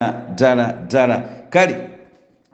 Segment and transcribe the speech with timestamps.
[0.00, 1.76] ddala ddala kale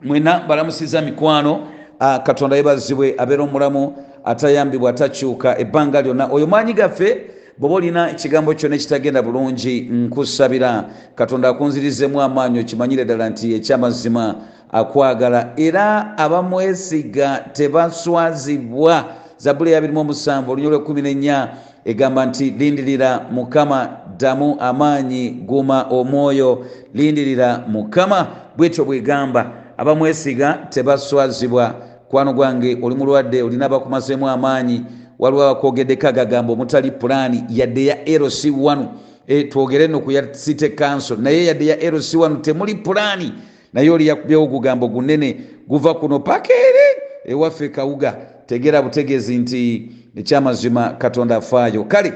[0.01, 1.67] mwena balamusiza mikwano
[1.99, 6.27] katonda yebazibwe abeera omulamu atayambibwa atakyuka ebbanga lyonna.
[6.31, 7.21] Oyo maanyi gaffe
[7.57, 10.85] bweoba olina ekigambo kyonna ekitagenda bulungi nkusabira.
[11.15, 14.35] Katonda akunzirizemu amaanyi okimanyire ddala nti ekyamazima
[14.71, 15.51] akwagala.
[15.57, 19.05] Era abamwesiga tebaswazibwa.
[19.37, 21.47] Zabuli ya 27 olunyo lwe 14
[21.85, 28.27] egamba nti lindirira mukama ddamu amaanyi guma omwoyo lindirira mukama.
[28.57, 31.75] Bwetyo bwegamba abamwesiga tebaswazibwa.
[32.09, 34.81] Kwano gwange oli mulwadde olina abakumazeemu amaanyi
[35.19, 38.85] waliwo abakogeddeko agagamba omutali pulaani yadde ya lc1
[39.27, 41.17] e, twogere no ku ya city council.
[41.17, 43.33] Naye yadde ya lc1 temuli pulaani.
[43.73, 48.17] Naye oli yakubyewo ogugambo gunene guva kuno paka eri ewaffe kawuga.
[48.45, 52.13] Tegera butegeezi nti ekyamazima katonda afaayo kale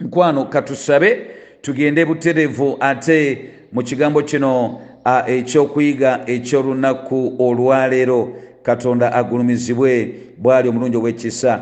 [0.00, 1.26] mukwano katusabe
[1.62, 4.80] tugende buterevu ate mu kigambo kino
[5.26, 8.28] ekyokuyiga ekyolunaku olwaleero
[8.62, 11.60] katonda agulumizibwe bwali omulungi ow'ekisa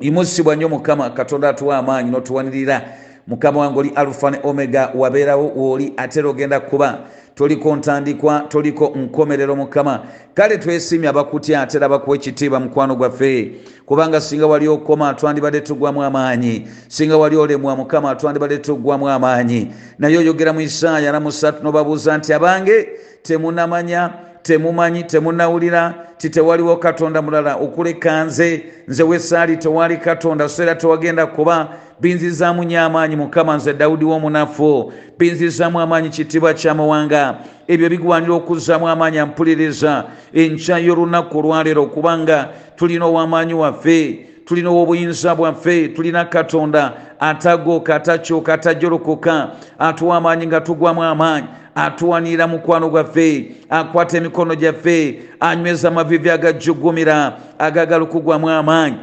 [0.00, 2.82] imusibwa nnyo mukama katonda atuwa amaanyi n'otuwanirira.
[3.26, 6.98] Mukama wange oli alufa ne omega wabeerawo wooli ate ogenda kuba
[7.34, 10.00] toliko ntandikwa toliko nkomerero mukama.
[10.34, 13.52] Kale twesimye abakutya ate era bakuwa ekitiibwa mukwano gwaffe.
[13.86, 16.68] Kubanga singa wali okoma twandibadde tuggwamu amaanyi.
[16.88, 19.70] Singa wali olemwa mukama twandibadde tuggwamu amaanyi.
[19.98, 22.88] Naye oyogera mu isaaya namusatu nobabuuza nti abange
[23.22, 24.10] temunamanya
[24.42, 31.26] temumanyi temunawulira ti tewaliwo katonda mulala okuleka nze nze wesaali tewali katonda so era tewagenda
[31.26, 31.68] kuba
[32.00, 34.92] binzizaamu nyo amaanyi mukama nze dawudi w'omunafu.
[35.18, 37.34] Binzizaamu amaanyi kitiibwa kyamuwanga
[37.68, 40.04] ebyo bigwanira okuzzaamu amaanyi ampuliriza.
[40.34, 46.92] Enkya y'olunaku olwaleero kubanga tulina ow'amaanyi waffe tulina ow'obuyinza bwaffe tulina katonda.
[47.20, 55.88] Atagoka atakyuka atajolokoka atuwa amaanyi nga tugwamu amaanyi atuwanira mukwano gwaffe akwata emikono gyaffe anyweza
[55.88, 58.96] amavivi agajjugumira agagala okugwamu amaanyi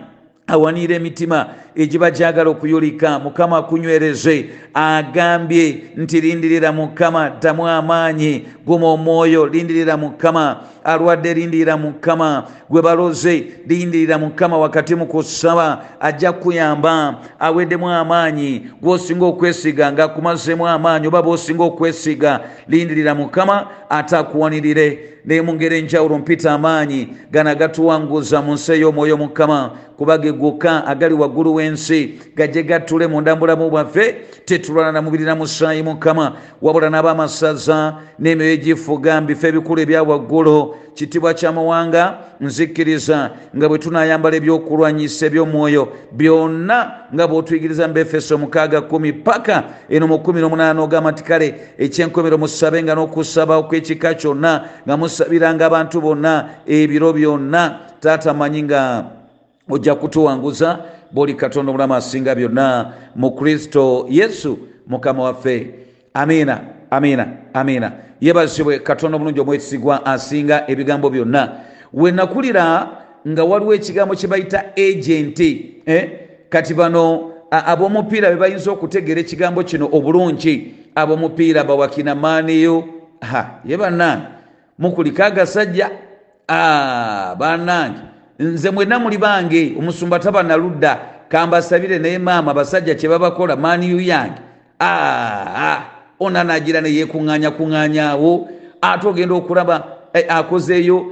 [0.48, 9.48] awanira emitima egiba gyagala okuyulika mukama akunywereze agambye nti lindirira mukama ddamu amaanyi guma omwoyo
[9.48, 17.90] lindirira mukama alwadde lindirira mukama gwe baloze lindirira mukama wakati mu kusaba ajja kuyamba aweddemu
[17.90, 25.54] amaanyi gwosinga okwesiga nga akumazeemu amaanyi oba bosinga okwesiga lindirira mukama ate akuwanirire naye mu
[25.54, 31.54] ngeri enjawulo mpita amaanyi gana gatuwanguza mu nsi ey'omwoyo mukama kuba ge gokka agali waggulu
[31.60, 34.16] w'ensi gajje gattule mu ndambulamu bwaffe
[34.46, 36.34] tetulwana na mubiri na musaayi mukama.
[36.62, 44.36] Wabula n'abamasaza n'emyoyo egifuga mbifo ebikulu ebya waggulu kitibwa kya mawanga nzikiriza nga bwe tunayambala
[44.36, 46.78] ebyokulwanyisa ebyomwoyo byonna
[47.14, 52.38] nga bwotuyigiriza mu befeso mukaaga kumi paka eno mu kumi n'omunaana ogamba nti kale ekyenkomero
[52.38, 54.52] musabe nga n'okusaba okw'ekika kyonna
[54.84, 56.34] nga musabiranga abantu bonna
[56.68, 57.92] ebiro byonna.
[58.00, 59.06] Taata manyi nga
[59.70, 60.80] ojja kutuwanguza
[61.12, 65.74] bwoli katonda omulamu asinga byonna mu kristo yesu mukama waffe.
[66.14, 67.92] Amiina amiina amiina.
[68.22, 71.52] Yebazibwe katonda omulungi omwesigwa asinga ebigambo byonna.
[71.94, 72.88] We nakulira
[73.28, 76.10] nga waliwo ekigambo kye bayita agenti eh?
[76.50, 80.74] kati bano ab'omupiira be bayinza okutegeera ekigambo kino obulungi.
[80.96, 82.84] Ab'omupiira bawakina maaniyo
[83.66, 84.24] ye bannange.
[84.80, 85.92] Mukuliko agasajja.
[87.38, 88.09] Bannange
[88.40, 94.42] nze mwenna muli bange omusumba taba naludda kambasabire naye maama abasajja kye babakola maaniyu yange.
[96.20, 98.50] Ona nagira neyekuŋŋanya kuŋŋanyaawo
[98.82, 99.84] ate ogenda okulaba
[100.30, 101.06] akozeeyo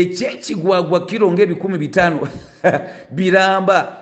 [0.00, 2.28] ekyekigwagwa kiro ngaebikumi bitaano.
[3.16, 3.96] Biramba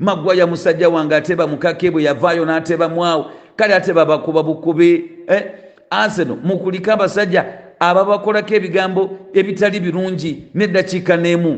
[0.00, 5.10] maggwa ya musajja wange ateba mukake bwe yavaayo n'atebamwawo kale ateba bakuba bukubi
[5.90, 7.44] aseno mukulika abasajja
[7.80, 11.52] ababakolako ebigambo ebitali birungi neddakiika n'emu.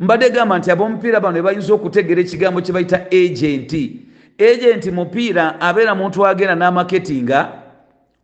[0.00, 4.00] Mbadde gamba nti ab'omupiira bano bayinza okutegeera ekigambo kye bayita agenti
[4.38, 7.38] agenti mupiira abeera muntu agenda n'amaketinga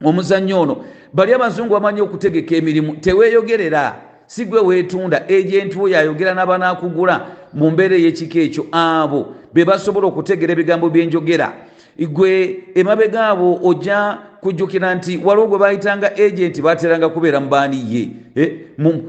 [0.04, 0.84] omuzannyo ono.
[1.12, 3.94] Bali abazungu bamanyi okutegeka emirimu teweeyogerera.
[4.26, 10.52] Si gwe weetunda agenti wo yayogera n'abanaakugula mu mbeera ey'ekika ekyo abo be basobola okutegeera
[10.52, 11.52] ebigambo byenjogera
[11.98, 18.08] gwe emabega abo ojja kujjukira nti waliwo gwe bayitanga agenti bateranga kubeera mubaaniye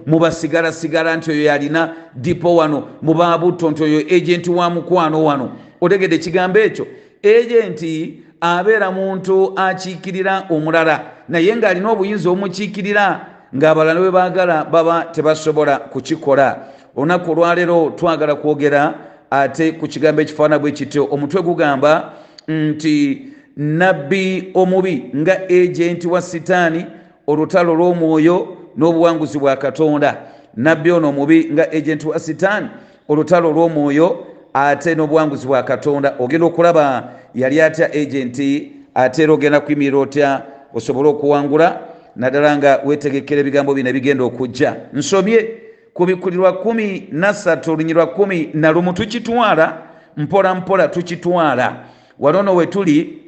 [0.06, 5.52] mubasigalasigala nti oyo yalina dipo wano mubabutto nti oyo agenti wa mukwano wano.
[5.82, 6.88] Otegedde ekigambo ekyo
[7.24, 13.26] agenti abeera muntu akiikirira omulala naye ng'alina obuyinza obumukiikirira
[13.56, 16.60] ng'abalala bwe baagala baba tebasobola kukikola.
[16.96, 18.94] Olunaku olwaleero twagala kwogera
[19.32, 21.08] ate ku kigambo ekifaana bwe kityo.
[21.12, 22.14] Omutwe gugamba
[22.48, 26.86] nti nabbi omubi nga agenti wa sitaani
[27.28, 30.18] olutalo lw'omwoyo n'obuwanguzi bwa katonda.
[30.56, 32.68] Nabbi ono omubi nga agenti wa sitaani
[33.10, 36.16] olutalo lw'omwoyo ate n'obuwanguzi bwa katonda.
[36.20, 40.42] Ogenda okulaba yali atya agenti ate era ogenda kuyimirira otya?
[40.74, 41.80] Osobole okuwangula?
[42.16, 44.76] Naddala nga wetegekera ebigambo bino ebigenda okujja.
[44.94, 45.48] Nsomye
[45.94, 49.78] ku bikulirwa kumi nasatu olunyi lwa kumi na lumu tukitwala
[50.18, 51.76] mpola mpola tukitwala.
[52.20, 53.23] Wanono we tuli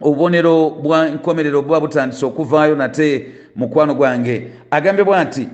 [0.00, 3.26] obubonero bwa nkomerero buba butandise okuvaayo nate
[3.56, 4.46] mukwano gwange.
[4.70, 5.48] Agambye bwa nti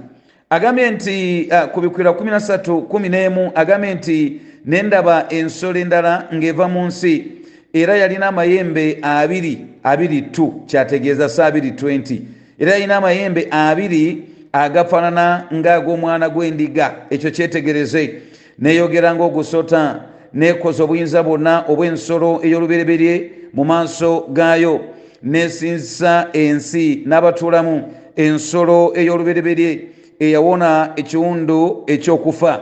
[0.51, 7.33] agambye nti uh, ku kumi n'emu agambye nti nendaba ensolo endala ng'eva mu nsi
[7.73, 12.21] era yalina amayembe abiri abiri tu kyategeeza sa abiri 20
[12.59, 16.95] era yalina amayembe abiri agafaanana ng'ag'omwana gw'endiga.
[17.11, 18.23] Ekyo kyetegereze.
[18.59, 20.01] Neeyogera ng'ogusota
[20.33, 24.81] neekoza obuyinza bwonna obw'ensolo ey'olubereberye mu maaso gaayo
[25.23, 27.83] neesinzisa ensi n'abatuulamu
[28.17, 29.89] ensolo ey'olubereberye
[30.19, 32.53] eyawona ekiwundu ekyokufa.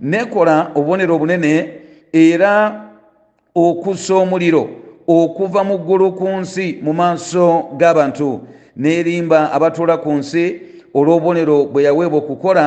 [0.00, 1.52] Nekola obubonero obunene
[2.12, 2.52] era
[3.54, 4.68] okussa omuliro
[5.06, 8.40] okuva mu ggulu ku nsi mu maaso g'abantu.
[8.76, 10.44] Neerimba abatuula ku nsi
[10.94, 12.66] olw'obubonero bwe yaweebwa okukola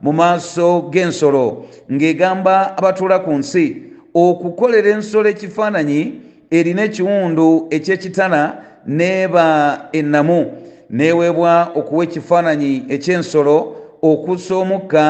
[0.00, 1.66] mu maaso g'ensolo.
[1.92, 9.44] Ng'egamba abatuula ku nsi okukolera ensolo ekifaananyi erina ekiwundu ekyekitala neeba
[9.92, 10.52] ennamu
[10.90, 13.56] neeweebwa okuwa ekifaananyi eky'ensolo
[14.02, 15.04] okussa omukka.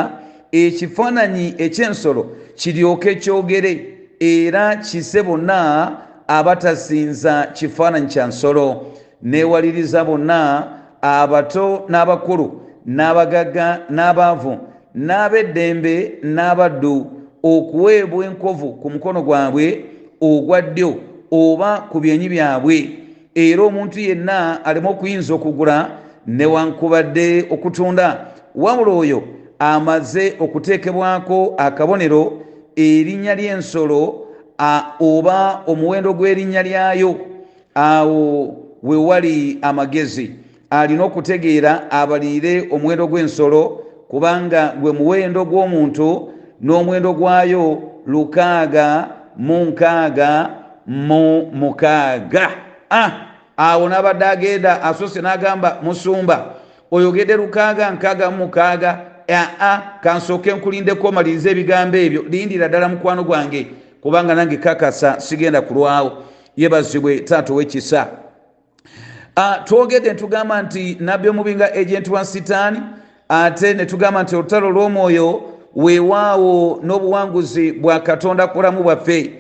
[0.53, 2.23] Ekifaananyi eky'ensolo
[2.55, 3.73] kiryoke kyogere
[4.21, 5.59] era kise bonna
[6.29, 8.87] abatasinza kifaananyi kya nsolo.
[9.23, 10.39] Neewaliriza bonna
[11.03, 12.47] abato n'abakulu
[12.87, 14.59] n'abagagga n'abaavu
[14.95, 16.95] n'ab'eddembe n'abaddu
[17.43, 19.85] okuweebwa enkovu ku mukono gwabwe
[20.21, 22.99] ogwa ddyo oba ku byenyi byabwe.
[23.35, 25.91] Era omuntu yenna aleme okuyinza okugula
[26.27, 28.27] newankubadde okutunda.
[28.55, 29.23] Wabula oyo
[29.59, 32.45] amaze okuteekebwako akabonero
[32.77, 34.29] erinnya ly'ensolo
[35.01, 37.17] oba omuwendo gw'erinnya lyayo.
[37.75, 40.31] Awo we wali amagezi.
[40.71, 51.51] Alina okutegeera abaliire omuwendo gw'ensolo kubanga gwe muwendo gw'omuntu n'omuwendo gwayo lukaaga mu nkaaga mu
[51.53, 52.51] mukaaga
[52.91, 53.11] ah,
[53.57, 56.55] awo n'abadde agenda asoose n'agamba musumba
[56.91, 58.99] oyogedde lukaaga nkaaga mu mukaaga
[59.31, 63.67] aa kansooke nkulindeko maliriza ebigambo ebyo lindira ddala mukwano gwange
[64.03, 66.23] kubanga nange kakasa sigenda kulwawo.
[66.57, 68.09] Yebazibwe taata owekisa.
[69.65, 72.81] Twogedde netugamba nti nabbi omubi nga agenti wa sitaani
[73.29, 75.43] ate netugamba nti olutalo lw'omwoyo
[75.77, 79.33] weewaawo n'obuwanguzi bwa katonda ku bulamu bwaffe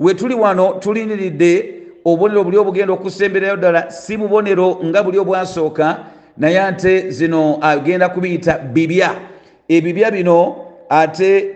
[0.00, 1.74] we tuli wano tuliniridde
[2.04, 6.04] obubonero buli obugenda okusemberayo ddala si bubonero nga buli obwasooka
[6.36, 9.14] naye ate zino agenda kubiyita bibya.
[9.68, 10.56] Ebibya bino
[10.88, 11.54] ate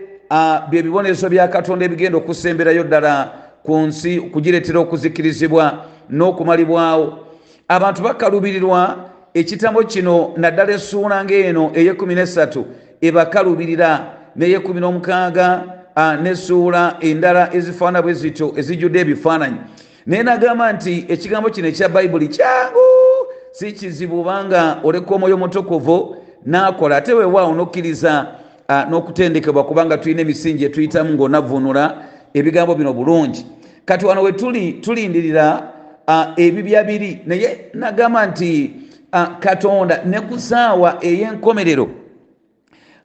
[0.69, 3.31] bye bibonerezo bya katonda ebigenda okusemberayo ddala
[3.63, 7.19] ku nsi okugireetera okuzikirizibwa n'okumalibwawo
[7.67, 12.65] abantu bakalubirirwa ekitambo kino naddala essuula ngaeno eyekumi nesatu
[13.01, 13.89] ebakalubirira
[14.35, 15.63] neyekumi n'omukaaga
[16.21, 19.57] nessuula endala ezifaana bwe zityo ezijjudde ebifaananyi.
[20.05, 22.79] Naye nagamba nti ekigambo kino ekya bayibuli kyangu
[23.51, 26.97] si kizibu obanga oleka omwoyo mutukuvu nakola.
[26.97, 28.27] Ate weewaawo nokkiriza
[28.89, 31.97] n'okutendekebwa kubanga tulina emisingi etuyitamu ng'onavunula
[32.33, 33.45] ebigambo bino bulungi.
[33.85, 35.71] Kati wano we tuli tulindirira
[36.35, 37.21] ebibya biri.
[37.25, 38.73] Naye nagamba nti
[39.39, 41.89] katonda ne ku saawa ey'enkomerero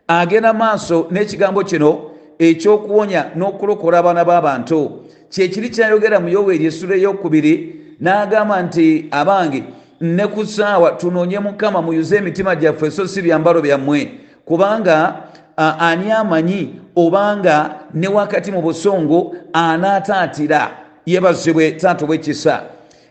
[0.09, 2.10] agenda maaso n'ekigambo kino
[2.41, 4.91] ekyokuwonya n'okulokola abaana b'abantu.
[5.31, 7.55] Kyekiri kyayogera mu yoweeri essula eyokubiri
[8.01, 9.63] n'agamba nti abange
[10.01, 14.11] ne ku saawa tunoonye mukama muyuze emitima gyaffe so si byambalo byammwe.
[14.45, 15.23] Kubanga
[15.57, 20.71] ani amanyi obanga ne wakati mu busongo anaataatira
[21.07, 22.63] yebazibwe taata bwekisa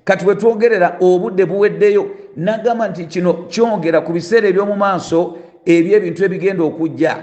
[0.04, 6.64] kati we twogerera obudde buweddeyo nagamba nti kino kyongera ku biseera eby'omu maaso ebyebintu ebigenda
[6.64, 7.18] okujja.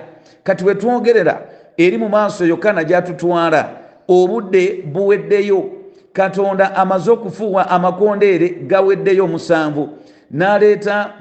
[0.44, 1.42] Kati we twogerera
[1.76, 3.71] eri mu maaso yokka gyatutwala
[4.09, 5.71] obudde buweddeyo.
[6.12, 9.88] Katonda amaze okufuuwa amakondeere gaweddeyo omusanvu.
[10.30, 11.12] N'aleeta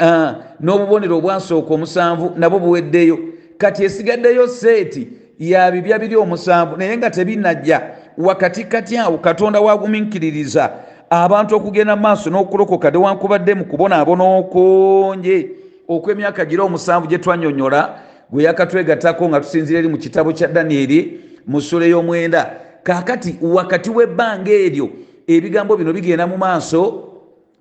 [0.00, 0.30] uh,
[0.60, 3.18] n'obubonero obwasooka omusanvu nabwo buweddeyo.
[3.58, 7.82] Kati esigaddeyo seeti ya bibya biri omusanvu naye nga tebinajja
[8.18, 10.70] wakati kati awo katonda waguminkiririza
[11.10, 15.50] abantu okugenda mu maaso n'okulokoka newankubadde mu kubonaabona okungi
[15.88, 17.98] okw'emyaka gira omusanvu gye twanyonyola
[18.30, 22.60] gwe yakatwegattako nga tusinzira eri mu kitabo kya danyeri mu ssula ey'omwenda.
[22.82, 24.88] Kaakati wakati w'ebbanga eryo
[25.26, 27.08] ebigambo bino bigenda mu maaso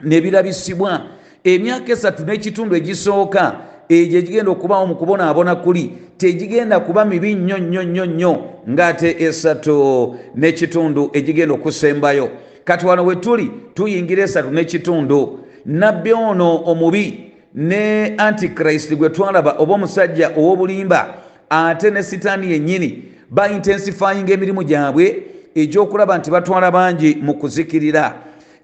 [0.03, 1.01] ne birabisibwa.
[1.43, 3.55] Emyaka esatu n'ekitundu egisooka
[3.89, 8.33] egyo egigenda okubaawo mu kubonaabona kuli tegigenda kuba mibi nnyo nnyo nnyo nnyo
[8.69, 12.29] ng'ate esatu n'ekitundu egigenda okusembayo.
[12.63, 15.39] Kati wano we tuli tuyingira esatu n'ekitundu.
[15.65, 17.26] Nabbi ono omubi
[17.57, 21.13] ne antikrist gwe twalaba oba omusajja ow'obulimba
[21.49, 25.23] ate ne sitaani yennyini baintensifyinga emirimu gyabwe
[25.55, 28.15] egyokulaba nti batwala bangi mu kuzikirira.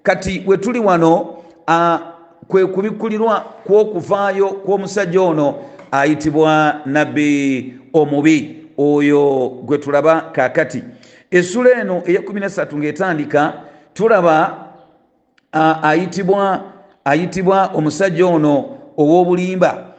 [0.02, 1.36] Kati we tuli wano
[2.48, 5.54] kwe kubikkulirwa kw'okuvaayo kw'omusajja ono
[5.90, 8.60] ayitibwa nabbi omubi.
[8.78, 10.82] Oyo gwe tulaba kaakati.
[11.30, 13.52] Essula eno eya13 ng'etandika
[13.94, 14.56] tulaba
[15.82, 16.62] ayitibwa
[17.04, 19.94] ayitibwa omusajja ono ow'obulimba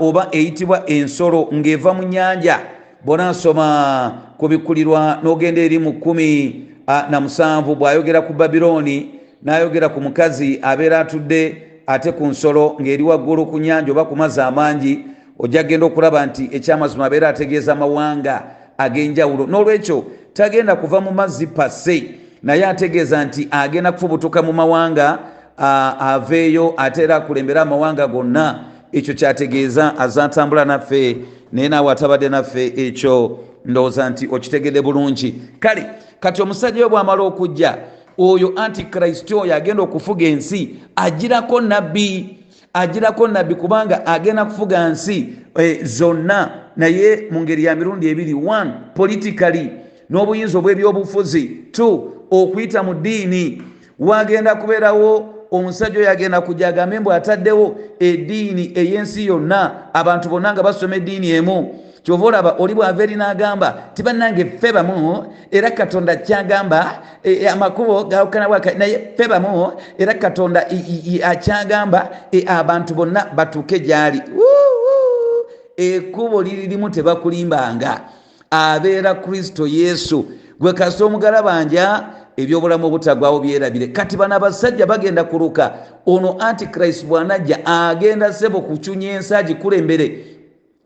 [0.00, 2.60] oba eyitibwa ensolo ng'eva mu nnyanja.
[3.04, 9.10] Bona nsoma ku bikkulirwa n'ogenda eri mu kumi uh, na musanvu bw'ayogera ku babirooni
[9.42, 14.40] n'ayogera ku mukazi abeera atudde ate ku nsolo ng'eri waggulu ku nyanja oba ku mazzi
[14.40, 15.04] amangi
[15.38, 18.42] ojja genda okulaba nti ekyamazima abeera ategeeza amawanga
[18.78, 19.46] ag'enjawulo.
[19.46, 25.18] N'olwekyo tagenda kuva mu mazzi passe naye ategeeza nti agenda kufubutuka mu mawanga
[25.58, 31.16] aveeyo ate era akulembera amawanga gonna ekyo kyategeeza azatambula naffe
[31.52, 35.34] naye naawe atabadde naffe ekyo ndowooza nti okitegedde bulungi.
[35.60, 35.86] Kale
[36.20, 37.78] kati omusajja we bw'amala okujja
[38.18, 42.38] oyo antikrist oyo agenda okufuga ensi agirako nabbi
[42.72, 45.28] agirako nabbi kubanga agenda kufuga nsi
[45.58, 49.70] e, zonna naye mu ngeri ya mirundi ebiri one politically
[50.10, 51.42] n'obuyinza obw'ebyobufuzi
[51.72, 53.62] two okuyita mu ddiini
[53.98, 60.62] wagenda kubeerawo omusajja oyo agenda kujja agambe mbwe ataddewo eddiini ey'ensi yonna abantu bonna nga
[60.62, 61.78] basoma eddiini emu.
[62.02, 68.48] Kyova olaba oli bwava eri n'agamba tibannange ffe bamu era katonda kyagamba e, amakubo gawukana
[68.78, 70.66] naye ffe bamu era katonda
[71.22, 74.22] akyagamba e, abantu bonna batuuke gyali.
[75.76, 78.00] Ekkubo liri limu tebakulimbanga.
[78.50, 80.26] Abeera kristo yesu.
[80.60, 82.04] Gwe kasita omugalabanja
[82.36, 83.86] ebyobulamu obutagwawo byerabire.
[83.86, 85.74] Kati bano abasajja bagenda kuluka
[86.06, 90.26] ono antikrist bwanajja agenda sebo kucunya ensi agikulembere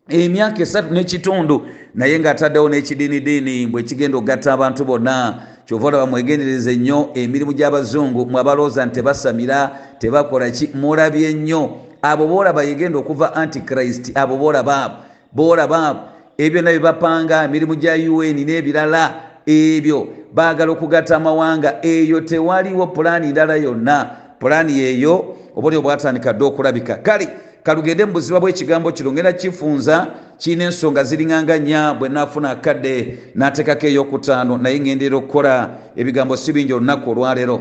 [0.08, 5.34] emyaka esatu n'ekitundu naye ng'ataddewo n'ekidiinidiini bwe kigenda okugatta abantu bonna.
[5.66, 11.70] Kyova olaba mwegendereze nnyo emirimu gy'abazungu mwabalooza nti tebasamira tebakola ki mulabye nnyo.
[12.02, 19.14] Abo boolaba yegenda okuva antikrist abo boolaba boolaba ebyo bye bapanga emirimu gya un n'ebirala
[19.46, 21.78] ebyo baagala okugatta amawanga.
[21.82, 24.10] Eyo tewaliwo pulaani ndala yonna.
[24.38, 26.94] Pulaani yeeyo oba oli obwatandika dde okulabika.
[26.94, 27.28] Kale
[27.62, 30.06] kalugende mu buziba bw'ekigambo kino ngenda kifunza
[30.38, 36.72] kirina ensonga ziringanga nnya bwe naafuna akadde n'ateekako ey'okutaano naye ŋŋendera okukola ebigambo si bingi
[36.72, 37.60] olunaku olwaleero.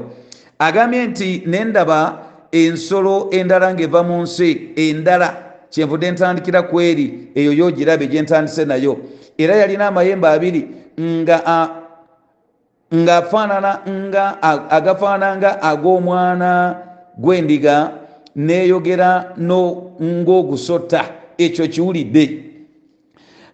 [0.59, 2.19] Agambye nti nendaba
[2.51, 5.35] ensolo endala ng'eva mu nsi endala
[5.71, 8.97] kyenvudde ntandikira ku eri eyo y'ogirabe gye ntandise nayo.
[9.37, 10.67] Era yalina amayembe abiri
[10.99, 11.37] nga
[12.93, 16.75] ng'afaanana nga agafaanana nga ag'omwana
[17.17, 17.91] gw'endiga
[18.35, 21.05] neeyogera ng'ogusota
[21.37, 22.43] ekyo kiwulidde.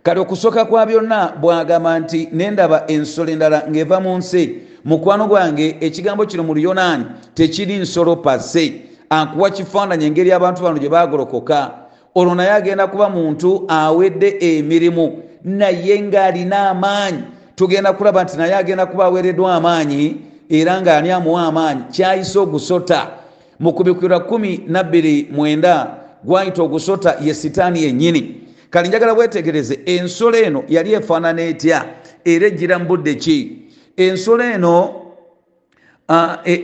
[0.03, 6.25] Kati okusooka kwa byonna bwagamba nti nendaba ensolo endala ng'eva mu nsi mukwano gwange ekigambo
[6.25, 11.71] kino mu luyonaani tekiri nsolo pase ankuwa kifaananyi engeri abantu bano gye bagolokoka
[12.15, 17.23] olwo naye agenda kuba muntu awedde emirimu naye ng'alina amaanyi
[17.61, 20.15] tugenda kulaba nti naye agenda kuba aweereddwa amaanyi
[20.49, 21.81] era ng'ani amuwa amaanyi?
[21.91, 23.07] Kyayise ogusota.
[23.59, 25.87] Mu kubikira 129
[26.23, 28.41] gwayita ogusota ye sitaani yennyini.
[28.69, 31.85] Kale njagala bwetegereze ensolo eno yali efaanana etya?
[32.25, 33.57] Era ejjira mu budde ki?
[33.97, 34.93] Ensolo eno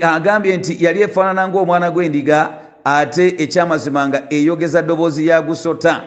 [0.02, 2.50] agambye nti yali efaanana ng'omwana gw'endiga
[2.84, 6.04] ate ekyamazima nga eyogeza ddoboozi ya gusota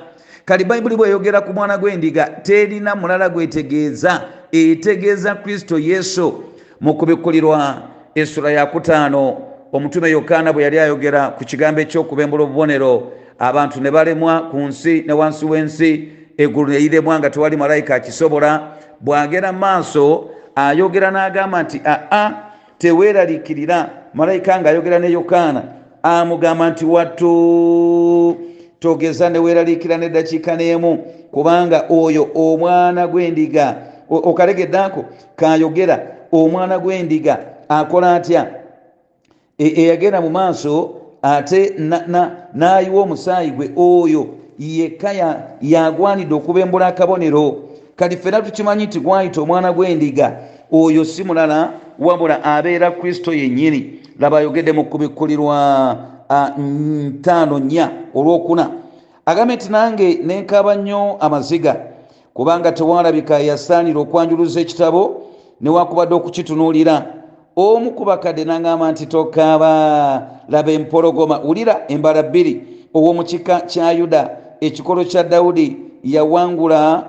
[0.51, 6.45] kali bayibuli bweyogera ku mwana gw'endiga terina mulala gwetegeeza etegeeza kristo yesu
[6.81, 7.83] mu kubikkulirwa
[8.15, 9.37] essula yakutaano
[9.73, 15.13] omutume yokaana bwe yali ayogera ku kigambo ekyokubembula obubonero abantu ne balemwa ku nsi ne
[15.13, 18.75] wansi w'ensi eggulu neyiremwa nga tewali malayika akisobola.
[19.01, 22.31] Bw'agera maaso ayogera n'agamba nti aa
[22.79, 25.63] teweeralikirira malayika ng'ayogera ne yokaana
[26.03, 28.50] amugamba nti wattu
[28.81, 30.99] togeza neweeralikira neddakiika n'emu
[31.33, 33.77] kubanga oyo omwana gw'endiga
[34.11, 35.05] okalegeddeako
[35.37, 35.97] kayogera
[36.33, 38.47] omwana gw'endiga akola atya?
[39.59, 41.75] Eyagenda mu maaso ate
[42.55, 44.27] n'ayiwa omusaayi gwe oyo
[44.59, 45.13] yekka
[45.61, 47.63] yagwanidde okubembula akabonero.
[47.97, 50.37] Kati ffena tukimanyi nti gwayita omwana gw'endiga
[50.73, 54.01] oyo si mulala wabula abeera kristo yennyini.
[54.19, 55.57] Laba ayogedde mu kubikkulirwa
[56.59, 58.71] ntaano nnya olwokuna.
[59.27, 61.77] Agambye nti nange nenkaaba nnyo amaziga
[62.35, 65.23] kubanga tewalabika yasaanira okwanjuluza ekitabo
[65.61, 67.07] newakubadde okukitunuulira.
[67.57, 69.71] Omu ku bakadde nagamba nti tokaaba
[70.49, 71.39] laba empologoma.
[71.39, 72.67] Wulira embala bbiri.
[72.95, 77.05] Ow'omu kika kya yuda ekikolo kya dawudi yawangula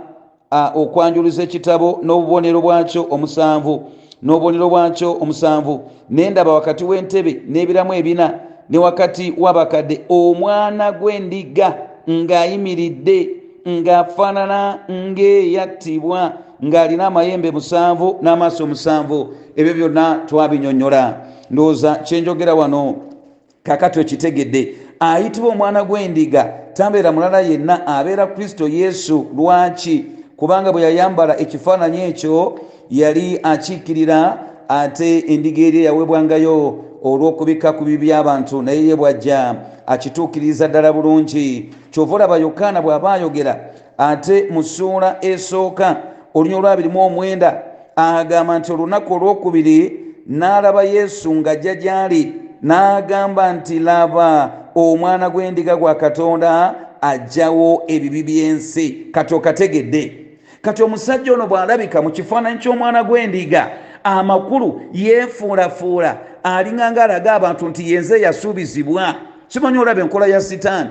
[0.75, 3.83] okwanjuluza ekitabo n'obubonero bwakyo omusanvu
[4.23, 5.79] n'obubonero bwakyo omusanvu.
[6.09, 8.39] Nendaba wakati w'entebe n'ebiramu ebina
[8.71, 11.77] ne wakati w'abakadde omwana gw'endiga
[12.09, 13.29] ng'ayimiridde
[13.67, 19.19] ng'afaanana ng'eyattibwa ng'alina amayembe musanvu n'amaaso musanvu
[19.55, 21.03] ebyo byonna twabinyonnyola.
[21.51, 22.95] Ndowooza kyenjogera wano
[23.63, 24.75] kakati okitegedde.
[24.99, 29.25] Ayitibwa omwana gw'endiga tambeera mulala yenna abeera kristo yesu.
[29.35, 30.05] Lwaki?
[30.37, 32.59] Kubanga bwe yayambala ekifaananyi ekyo
[32.89, 39.55] yali akiikirira ate endiga eri eyaweebwangayo olw'okubika ku bibi by'abantu naye ye bwajja
[39.87, 41.69] akituukiriza ddala bulungi.
[41.91, 45.97] Kyova olaba yokaana bw'aba ayogera ate mu ssuula esooka
[46.33, 47.63] olunya olwabirimu omwenda
[47.95, 56.75] agamba nti olunaku olwokubiri n'alaba yesu ng'ajja gy'ali n'agamba nti laba omwana gw'endiga gwa katonda
[57.01, 60.17] ajjawo ebibi by'ensi kati okategedde.
[60.61, 63.69] Kati omusajja ono bw'alabika mu kifaananyi ky'omwana gw'endiga
[64.03, 69.15] amakulu yeefuulafuula alinganga alaga abantu nti yenze yasuubizibwa.
[69.47, 70.89] Simanyi olaba enkola ya sitaani.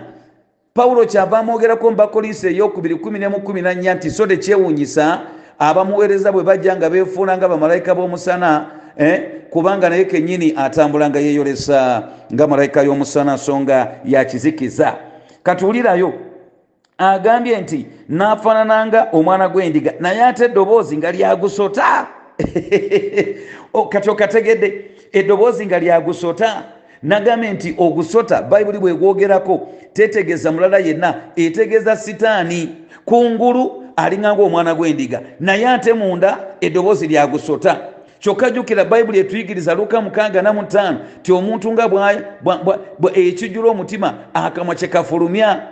[0.75, 5.21] Pawulo kyava amwogerako mu bakolinso eyokubiri 14 nti so tekyewuunyisa
[5.59, 8.66] abamuweereza bwe bajja nga beefuula nga bamalayika b'omusana
[8.97, 9.40] eh?
[9.50, 14.97] kubanga naye kennyini atambula nga yeeyolesa nga malayika y'omusana nsonga yakizikiza.
[15.42, 16.12] Katuwulirayo
[16.99, 22.07] agambye nti n'afaanananga omwana gw'endiga naye ate eddoboozi nga lyagusota.
[23.92, 26.62] Kati okategedde eddoboozi nga lyagusota
[27.02, 32.68] nagambye nti ogusota bayibuli bwegwogerako tetegeeza mulala yenna etegeeza sitaani.
[33.04, 37.80] Kungulu alinganga omwana gw'endiga naye ate munda eddoboozi lyagusota
[38.18, 41.90] kyokka jjukira bayibuli etuyigiriza luka 65 ti omuntu nga
[43.14, 45.62] ekijjula omutima akamwa kyekafulumya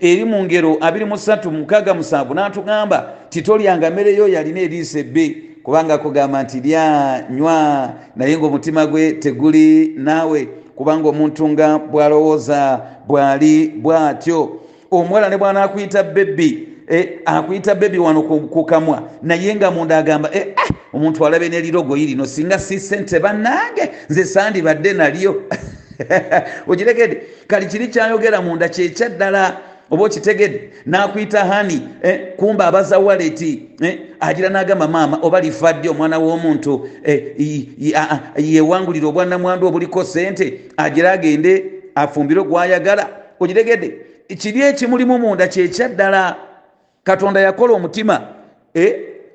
[0.00, 8.38] eri mu ngero 23 n'atugamba titolyanga mmereyo yalina eriisa ebbi kubanga kugamba nti lyanywa naye
[8.38, 14.60] ngaomutima gwe teguli naawe kubanga omuntu nga bwalowooza bwali bw'atyo.
[14.90, 16.68] Omuwala ne bwanaakuyita bebbi
[17.24, 20.30] akuyita bebi wano ku kamwa naye nga munda agamba
[20.92, 25.42] omuntu alabe nerirogoyi lino singa si sente bannange nze sandibadde nalyo.
[26.68, 29.56] Okiregedde kali kiri kyayogera munda kyekyaddala
[29.92, 31.80] oba okitegedde nakuyita hani
[32.36, 33.62] kumba abaza waleti
[34.20, 36.88] agira nagamba maama oba lifadde omwana w'omuntu
[38.36, 41.52] yewangulira obwanamwandu obuliko sente agira agende
[41.94, 43.08] afumbire ogwayagala
[43.40, 43.88] okiregedde
[44.38, 46.36] kiri ekimulimu munda kyekyaddala
[47.04, 48.16] katonda yakola omutima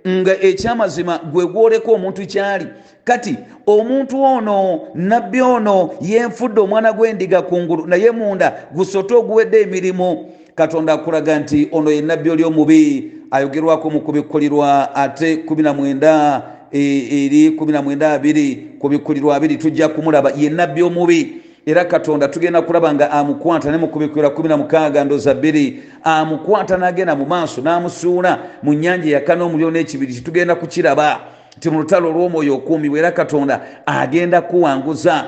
[0.08, 2.68] nga ekyamazima gwe gwoleka omuntu kyali.
[3.04, 3.36] Kati
[3.68, 11.40] omuntu ono nabbi ono yenfudde omwana gw'endiga kungulu naye munda gusote oguwedde emirimu katonda akulaga
[11.40, 16.42] nti ono ye nabbi oli omubi ayogerwako mu kubikkulirwa ate 19
[16.72, 21.42] eri 19 ku bikkulirwa 2 tujja kumulaba ye nabbi omubi.
[21.66, 25.84] Era katonda tugenda kulaba nga amukwata ne mukubikira 16 ndoza bbiri.
[26.04, 31.20] Amukwata n'agenda mu maaso n'amusuula mu nyanja yakana omuliro n'ekibiri kitugenda kukiraba.
[31.60, 35.26] Ti mu lutalo olw'omwoyo okuumibwa era katonda agenda kuwanguza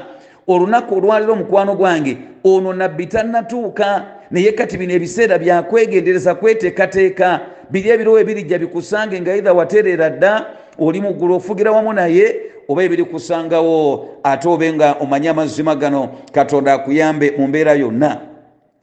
[0.49, 4.05] olunaku olwaliro omukwano gwange ono nabbi tannatuuka.
[4.31, 10.45] Naye kati bino ebiseera byakwegendereza kweteekateeka biri ebirowo ebirijja bikusange nga idha watereera dda
[10.79, 12.35] oli muggulu ofugira wamu naye
[12.67, 18.21] oba ebiri kusangawo ate obe nga omanye amazima gano katonda akuyambe mu mbeera yonna.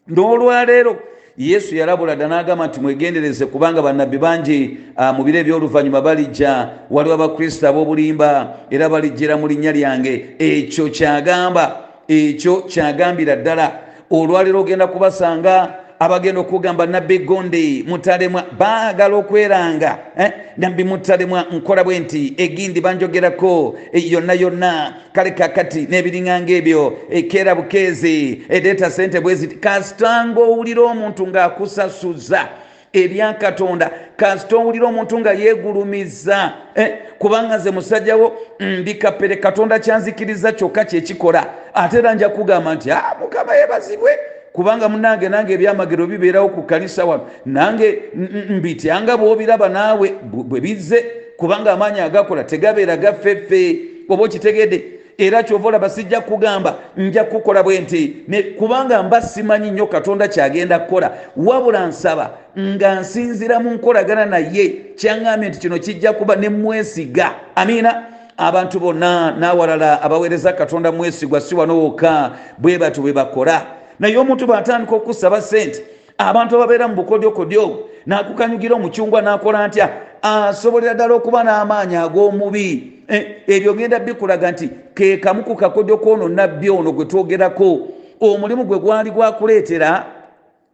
[0.09, 0.97] N'olwaleero
[1.39, 4.79] yesu yalabula dda n'agamba nti mwegendereze kubanga bannabbi bangi
[5.17, 6.69] mu biro ebyoluvannyuma balijja.
[6.91, 10.37] Waliwo abakristo ab'obulimba era balijjira mu linnya lyange.
[10.39, 13.73] Ekyo kyagamba ekyo kyagambira ddala.
[14.11, 20.33] Olwaleero ogenda kubasanga abagenda okugamba nabbi gonde mutalemwa baagala okweranga eh?
[20.57, 28.43] nabbi mutalemwa nkola bwe nti egindi banjogerako yonna yonna kale kakati n'ebiriŋanga ebyo ekeera bukeezi
[28.49, 32.49] edeeta sente bweziti kasitanga owulira omuntu ng'akusasuza
[32.93, 36.99] ebya katonda kasita owulira omuntu nga yeegulumiza eh?
[37.19, 43.55] kubanga nze musajjawo mbikapere katonda kyanzikiriza kyokka kyekikola ate era nja kugamba nti ah, mukama
[43.55, 44.11] yebazibwe
[44.57, 48.03] kubanga munange nange ebyamagero bibeerawo ku kanisa wano nange
[48.51, 51.05] mbityanga bwobiraba naawe bwe bizze
[51.37, 53.61] kubanga amaanyi agakola tegabeera gaffeffe
[54.09, 54.79] oba okitegedde
[55.19, 58.17] era kyova olaba sijja kugamba nja kukola bwe nti
[58.59, 65.49] kubanga mba simanyi nnyo katonda kyagenda kukola wabula nsaba nga nsinzira mu nkolagana naye kyaŋŋambye
[65.49, 67.35] nti kino kijja kuba ne mwesiga.
[67.55, 68.03] Amiina?
[68.37, 74.47] Abantu bonna n'awalala abaweereza katonda mwesigwa si wano wokka bwe batu bwe bakola naye omuntu
[74.47, 75.85] bw'atandika okusaba sente
[76.19, 79.91] abantu ababeera mu bukodyokodyo n'akukanyugira omucungwa n'akola ntya?
[80.23, 82.93] Asobolera ddala okuba n'amaanyi ag'omubi.
[83.09, 87.89] Eh, ebyo genda bikulaga nti ke kamu ku kakodyo kwono nabbi ono gwe twogerako.
[88.21, 90.07] Omulimu gwe gwali gwakuleetera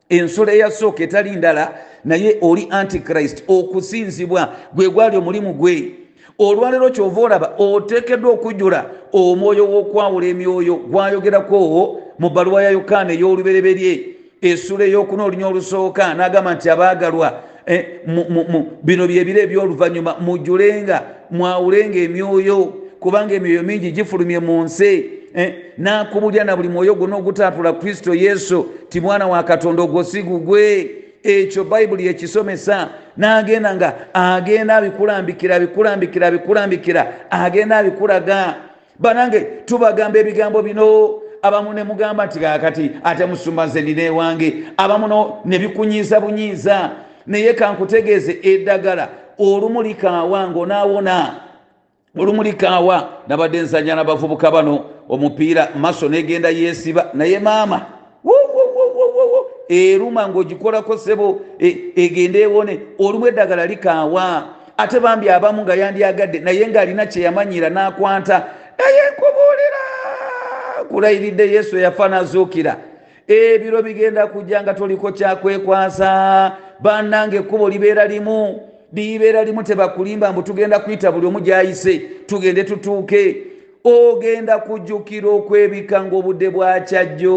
[0.08, 5.94] ensolo eyasooka etali ndala naye oli antichrist okusinzibwa gwe gwali omulimu gwe.
[6.38, 13.92] Olwaleero kyova olaba oteekeddwa okujjula omwoyo w'okwawula emyoyo gwayogerako mu bbaluwa ya yokaana ey'olubereberye
[14.42, 17.84] essula ey'okuna olunya olusooka n'agamba nti abaagalwa eh,
[18.82, 22.58] bino byebiro ebyoluvannyuma mujjulenga mwawulenga emyoyo
[23.00, 28.66] kubanga emyoyo mingi gifulumye mu nsi eh, nakubulya na buli mwoyo gwonna ogutaatula kristo yesu
[28.88, 30.90] ti mwana wa katonda ogwosigugwe
[31.22, 38.54] ekyo bayibuli yekisomesa n'agenda nga agenda abikulambikira abikulambikira abikulambikira agenda abikulaga
[38.98, 45.58] banange tubagamba ebigambo bino abamu ne mugamba nti kakati ate musumbaze nina ewange abamu ne
[45.58, 46.90] bikunyiiza bunyiiza
[47.26, 51.34] naye kankutegeeze eddagala olumu likaawa ngaonaawona
[52.18, 57.86] olumu likaawa nabadde enzanya nabavubuka bano omupiira maso negenda yesiba naye maama
[59.68, 64.44] eruma ngaogikolako sebo e, egende ewone olumu eddagala likaawa
[64.76, 68.36] ate bambi abamu nga yandyagadde naye ngaalina kyeyamanyira n'akwanta
[68.78, 69.82] naye nkubuulira
[70.84, 72.76] kulayiridde yesu yafa nazuukira.
[73.28, 76.52] Ebiro bigenda kujja nga toliko kyakwekwasa.
[76.80, 78.60] Bannange ekkubo libeera limu
[78.92, 83.36] libeera limu tebakulimba mbu tugenda kuyita buli omu gyayise tugende tutuuke.
[83.84, 87.34] Ogenda kujjukira okwebika ngaobudde bwakyajjo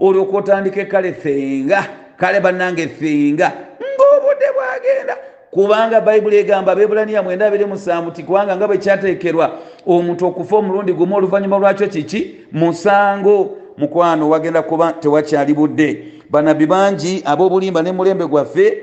[0.00, 5.16] olyoka otandike kale fenga kale bannange fenga ngaobudde bwagenda
[5.54, 9.50] kubanga bayibuli egamba bebulaniya 9 ti kubanga nga bwekyateekerwa
[9.86, 13.56] omuntu okufa omulundi gumu oluvannyuma lwakyo kiki musango.
[13.78, 16.04] Mukwano wagenda kuba tewakyali budde.
[16.30, 18.78] Banabbi bangi ab'obulimba ne mulembe gwaffe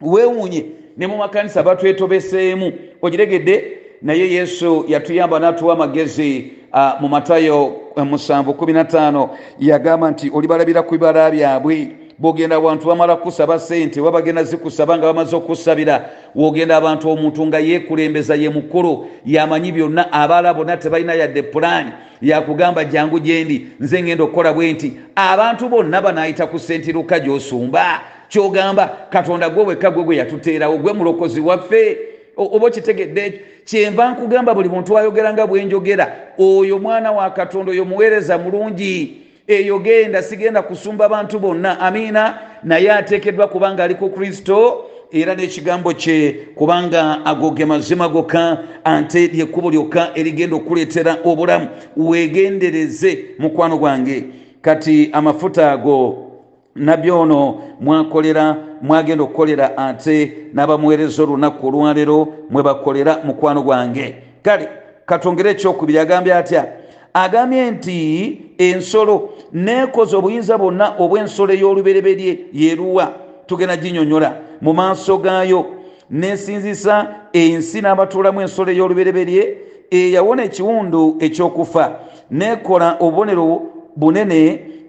[0.00, 2.72] weewuunye ne mu makanisa batwetobeseemu.
[3.02, 6.52] Ogiregedde naye yesu yatuyamba n'atuwa amagezi
[7.00, 14.10] mu matayo 715 yagamba nti olibalabira ku bibala byabwe bwogenda abantu bamala kusaba sente oba
[14.10, 20.54] bagenda zikusaba nga bamaze okusabira wogenda abantu omuntu nga yeekulembeza ye mukulu yamanyi byonna abaala
[20.54, 26.46] bonna tebalina yadde pulaani yakugamba jangu gyendi nze ngenda okukola bwe nti abantu bonna banaayita
[26.46, 28.00] ku sentiruka gy'osumba.
[28.28, 31.98] Kyogamba katonda gwe wekka gwe gwe yatuteerawo gwe mulokozi waffe.
[32.36, 38.38] Oba okitegedde ekyo kyenva nkugamba buli muntu ayogeranga bwenjogera oyo mwana wa katonda oyo muweereza
[38.38, 39.16] mulungi
[39.54, 41.80] eyo genda sigenda kusumba bantu bonna.
[41.80, 48.58] Amiina naye ateekeddwa kubanga ali ku kristo era n'ekigambo kye kubanga ago ge mazima gokka
[48.84, 51.68] ante lyekkubo lyokka erigenda okuleetera obulamu.
[51.96, 54.24] Weegendereze mukwano gwange.
[54.62, 56.26] Kati amafuta ago
[56.74, 64.14] nabyo ono mwakolera mwagenda okukolera ate n'abamuweereza olunaku olwaleero mwe bakolera mukwano gwange.
[64.42, 64.68] Kale
[65.06, 66.79] katongere ekyokubiri agambye atya
[67.14, 73.12] agambye nti ensolo neekoza obuyinza bwonna obw'ensolo ey'olubereberye yeruwa
[73.46, 74.36] tugenda ginyonyola.
[74.60, 75.66] Mu maaso gaayo
[76.10, 79.42] nesinzisa ensi n'abatuulamu ensolo ey'olubereberye
[79.90, 81.84] eyawona ekiwundu ekyokufa.
[82.30, 83.62] Nekola obubonero
[83.96, 84.40] bunene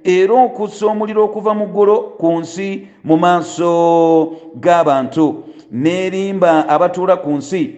[0.03, 5.43] era okussa omuliro okuva mu ggulu ku nsi mu maaso g'abantu.
[5.71, 7.75] Nerimba abatuula ku nsi.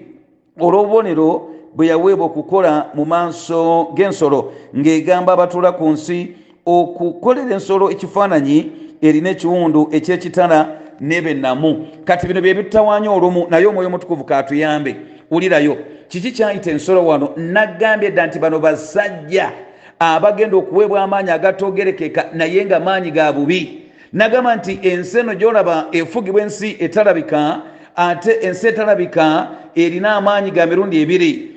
[0.59, 9.29] Olw'obubonero bwe yaweebwa okukola mu maaso g'ensolo ng'egamba abatuula ku nsi okukolera ensolo ekifaananyi erina
[9.29, 10.59] ekiwundu ekyekitala
[10.99, 14.95] nebennamu kati bino byebitutawaanya olumu naye omwoyo omutukuvu katuyambe
[15.31, 17.33] wulirayo kiki kyayita ensolo wano?
[17.37, 19.51] Nagambye dda nti bano basajja
[19.99, 23.83] abagenda okuweebwa amaanyi agatogerekeka naye nga maanyi ga bubi.
[24.13, 27.61] Nagamba nti ensi eno gyolaba efugibwa ensi etalabika
[27.95, 31.52] ate ensi etalabika erina amaanyi ga mirundi ebiri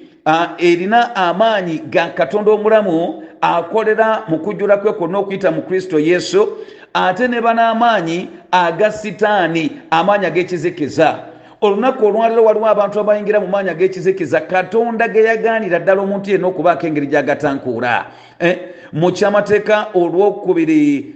[0.58, 6.48] erina amaanyi ga katonda omulamu akolera mu kujjula kwe kwonna okuyita mu kristo yesu
[6.94, 11.18] ate ne banamaanyi aga sitaani amaanyi ag'ekizikiza.
[11.60, 14.40] Olunaku olwaliro waliwo abantu abayingira mu maanyi ag'ekizikiza.
[14.40, 18.06] Katonda ge yagaanira ddala omuntu yenna okubaako engeri gyagatankuula.
[18.38, 18.58] Eh,
[18.92, 21.14] mu kyamateeka olwokubiri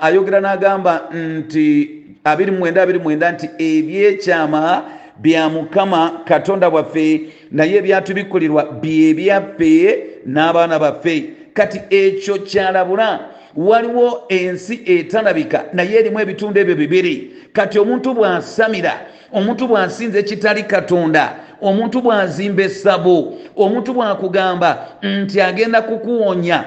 [0.00, 4.82] ayogera n'agamba nti 29 nti ebyekyama
[5.18, 7.20] bya mukama katonda waffe
[7.50, 11.24] naye ebyatubikulirwa byebyaffe n'abaana baffe.
[11.54, 13.20] Kati ekyo kyalabula
[13.56, 17.30] waliwo ensi etalabika naye erimu ebitundu ebyo bibiri.
[17.52, 18.94] Kati omuntu bw'asamira
[19.32, 24.70] omuntu bw'asinza ekitali katonda omuntu bw'azimba essabo omuntu bw'akugamba
[25.02, 26.64] nti agenda kukuwonya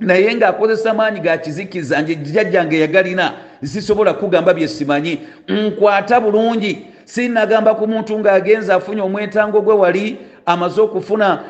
[0.00, 3.32] naye ng'akozesa maanyi ga kizikiza nje jjajjange yagalina
[3.64, 10.16] sisobola kugamba bye simanyi nkwata bulungi sinagamba ku muntu ng'agenza afunye omwetango gwe wali
[10.46, 11.40] amaze okufuna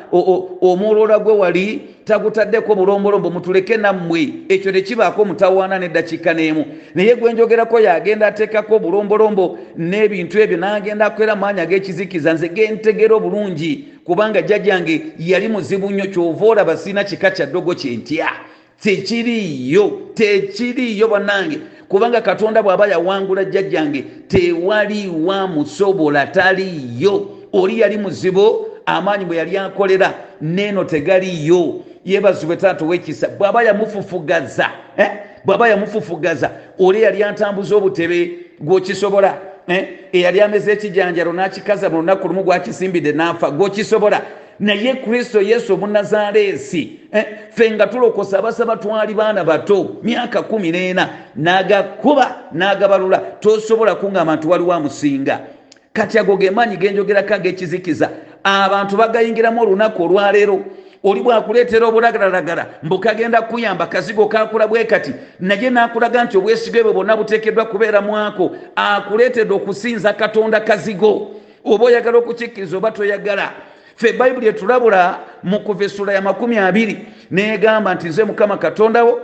[0.61, 4.33] omwoloola gwe wali tagutaddeko bulombolombo mutuleke nammwe.
[4.49, 6.65] Ekyo tekibaako mutawaana neddakiika n'emu.
[6.95, 13.71] Naye gwe njogerako yagenda ateekako obulombolombo n'ebintu ebyo n'agenda akwera maanyi ag'ekizikiza nze gentegera obulungi
[14.03, 18.31] kubanga jjajjange yali muzibu nnyo kyova olaba siina kika kya ddogo kyentya
[18.81, 29.25] tekiriiyo tekiriiyo bannange kubanga katonda bw'aba yawangula jjajjange tewali wamusobola taliiyo oli yali muzibu amaanyi
[29.25, 35.11] bwe yali akolera neeno tegaliyo yebazibwe taata owekisa bw'aba yamufufugaza eh?
[35.45, 39.37] bw'aba yamufufugaza oli yali atambuza obutebe gwokisobola
[39.67, 39.87] eh?
[40.11, 44.21] eyali ameza ekijanjalo n'akikaza mu lunaku lumu gwakisimbidde n'afa gwokisobola
[44.59, 47.25] naye kristo yesu omunazaaleesi eh?
[47.51, 54.47] ffe nga tulokosa abasaba twali baana bato myaka kumi n'ena n'agakuba n'agabalula tosobola kungamba nti
[54.47, 55.39] waliwo amusinga
[55.93, 58.09] kati ago ge maanyi genjogerako ag'ekizikiza
[58.43, 60.65] abantu bagayingiramu olunaku olwaleero
[61.03, 67.17] oli bwakuleetera obulagaralagara mbukagenda kuyamba kazigo kakula bwe kati naye n'akulaga nti obwesigo bwe bwonna
[67.17, 71.31] buteekeddwa kubeera mwako akuleetedde okusinza katonda kazigo
[71.65, 73.51] oba oyagala okukikkiriza oba toyagala
[73.99, 79.19] ffe bayibuli etulabula mu kuva essula ya makumi abiri negamba nti nze mukama katondawo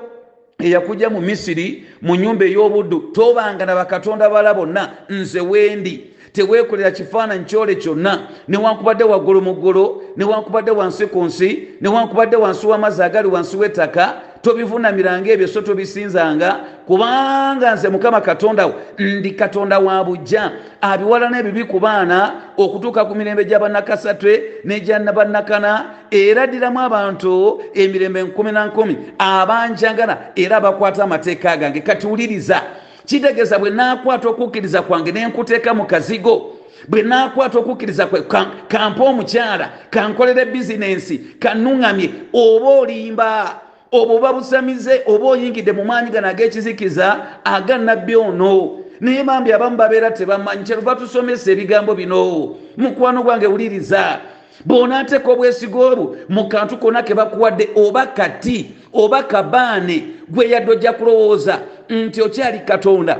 [0.59, 7.45] eyakujja mu misiri mu nyumba ey'obuddu tobanga na bakatonda bala bonna nze wendi teweekolera kifaananyi
[7.45, 8.27] kyole kyonna.
[8.47, 15.31] Newankubadde waggulu mu ggulu newankubadde wansi ku nsi newankubadde wansi w'amazzi agali wansi w'ettaka tobivunamiranga
[15.31, 22.31] ebyo so tobisinzanga kubanga nze mukama katondawo ndi katonda wa bujja abiwala n'ebibi ku baana
[22.57, 31.57] okutuuka ku mirembe gy'abannakasatwe n'egyabannakana eraddiramu abantu emirembe nkumi na nkumi abanjagala era abakwata amateeka
[31.57, 31.81] gange.
[31.81, 32.61] Kati wuliriza
[33.05, 36.55] kitegeeza bwe naakwata okukkiriza kwange ne nkuteeka mu kazigo
[36.87, 38.21] bwe naakwata okukkiriza kwe
[38.67, 46.27] kampa omukyala kankolere bizinensi kanuŋŋamye oba olimba oba oba busamize oba oyingidde mu maanyi gano
[46.27, 48.79] ag'ekizikiza aga nabbi ono.
[48.99, 52.55] Naye bambi abamu babeera tebamanyi kyeruva tusomesa ebigambo bino.
[52.77, 54.21] Mukwano gwange wuliriza
[54.65, 60.93] bw'onaateeka obwesigo obwo mu kantu konna ke bakuwadde oba kati oba kabaane gwe yadde ojja
[60.93, 63.19] kulowooza nti okyali katonda.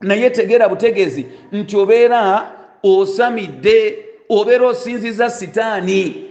[0.00, 2.50] Naye tegeera butegeezi nti obeera
[2.82, 6.24] osamidde obeera osinziza sitaani.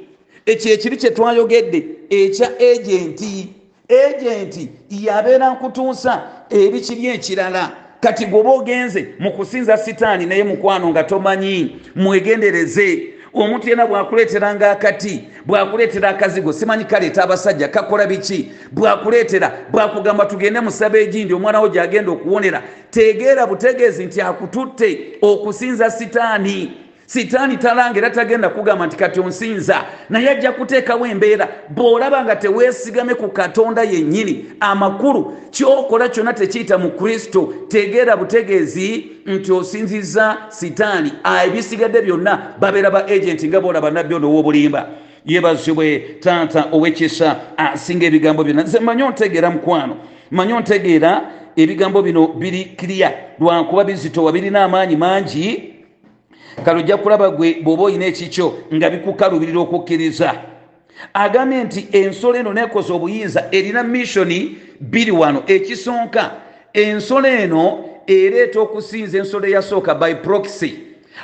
[0.45, 7.72] Ekyo ekiri kye twayogedde ekya ejenti ejenti yabeera nkutuusa ebikiri ekirala.
[8.00, 13.13] Kati gwoba ogenze mu kusinza sitaani naye mukwano nga tomanyi mwegendereze.
[13.34, 18.52] Omuntu yena bwakuleeteranga akati bwakuleetera akazigo simanyi kaleeta abasajja kakola biki?
[18.72, 26.83] Bwakuleetera bwakugamba tugende musaba egindi omwana wo gyagenda okuwonera tegeera butegeezi nti akututte okusinza sitaani
[27.13, 29.84] sitaani talanga era tagenda kugamba nti kati onsinza?
[30.10, 36.89] Naye ajja kuteekawo embeera bw'olaba nga teweesigame ku katonda yennyini amakulu kyokola kyonna tekiyita mu
[36.91, 41.12] kristo tegeera butegeezi nti osinziza sitaani.
[41.45, 44.88] Ebisigadde byonna babeera ba agenti nga boolaba nabbi ono ow'obulimba
[45.26, 48.63] yebazibwe taata ow'ekisa asinga ebigambo byonna.
[48.63, 49.95] Nze manyi ontegeera mukwano.
[50.32, 51.21] Manyi ontegeera
[51.56, 55.72] ebigambo bino biri kiriya lwakuba bizitowa birina amaanyi mangi
[56.66, 60.36] kale ojja kulaba gwe bw'oba olina ekikyo nga bikukalubirira okukkiriza
[61.13, 66.32] agambye nti ensolo eno nekoza obuyinza erina missoni biri wano ekisonka.
[66.74, 70.80] Ensolo eno ereeta okusinza ensolo eyasooka by proxy.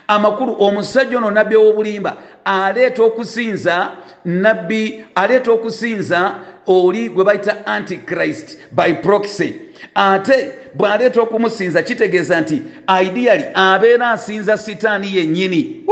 [0.07, 3.91] Amakulu omusajja ono nabbi ow'obulimba aleeta okusinza
[4.25, 6.35] nabbi aleeta okusinza
[6.69, 9.53] oli gwe bayita antichrist by proxy.
[9.95, 12.61] Ate bw'aleeta okumusinza kitegeeza nti
[13.03, 15.85] ideali abeera asinza sitaani yennyini.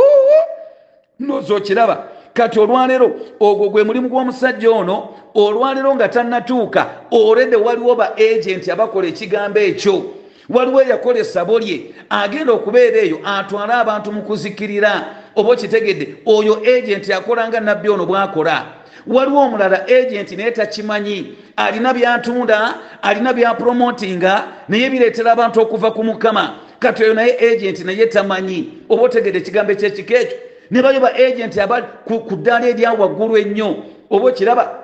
[1.20, 8.18] Noza okiraba kati olwaleero ogwo gwe mulimu gw'omusajja ono olwaleero nga tannatuuka olwedde waliwo ba
[8.18, 10.04] agenti abakola ekigambo ekyo.
[10.50, 15.06] Waliwo eyakola essabo lye agenda okubeera eyo atwale abantu mu kuzikirira.
[15.36, 18.66] Oba okitegedde oyo agenti akola nga nabbi ono bw'akola
[19.08, 21.36] waliwo omulala agenti naye takimanyi.
[21.56, 26.54] Alina byatunda alina byapromotinga naye bireetera abantu okuva ku mukama.
[26.80, 28.74] Kati oyo naye agenti naye tamanyi.
[28.90, 30.38] Oba otegedde ekigambo ekyekiko ekyo?
[30.72, 33.84] Ne bayo ba agenti abali ku ddaala eryawaggulu ennyo.
[34.10, 34.84] Oba okiraba?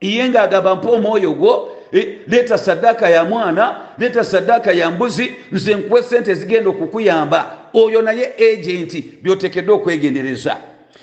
[0.00, 5.74] Ye ngaagamba mpa omwoyo gwo eh, leeta saddaaka ya mwana leeta saddaaka ya mbuzi nze
[5.74, 7.56] nkuwa esente ezigenda okukuyamba.
[7.74, 10.56] Oyo naye agenti byotekedde okwegendereza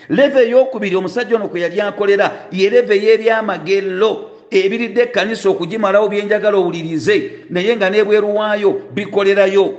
[0.10, 4.32] leve eyokubiri omusajja ono kwe yali akolera ye leve y'ebyamagero.
[4.52, 9.74] Ebiridde ekkanisa okugimalawo byenjagala owulirize naye nga nebweru waayo bikolerayo.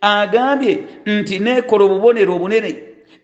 [0.00, 2.70] Agambye nti neekola obubonero obunene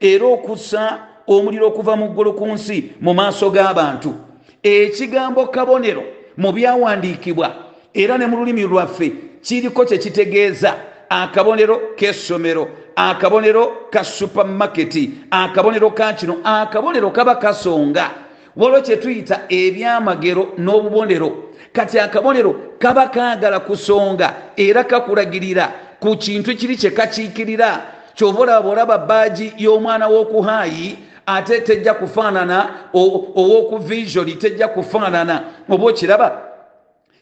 [0.01, 4.15] era okussa omuliro okuva mu ggulu ku nsi mu maaso g'abantu.
[4.63, 6.03] Ekigambo kabonero
[6.37, 7.49] mu byawandiikibwa
[7.95, 9.13] era ne mu lulimi lwaffe
[9.43, 10.75] kiriko kye kitegeeza.
[11.09, 18.11] Akabonero k'essomero akabonero ka supamaketi akabonero ka kino akabonero kaba kasonga.
[18.57, 21.51] Waliwo kye tuyita ebyamagero n'obubonero.
[21.73, 27.83] Kati akabonero kaba kaagala kusonga era kakulagirira ku kintu kiri kye kakiikirira.
[28.15, 35.43] Kyova olaba olaba baaji y'omwana w'okuhaayi ate tejja kufaanana ow'okuvisuali tejja kufaanana.
[35.69, 36.43] Oba okiraba?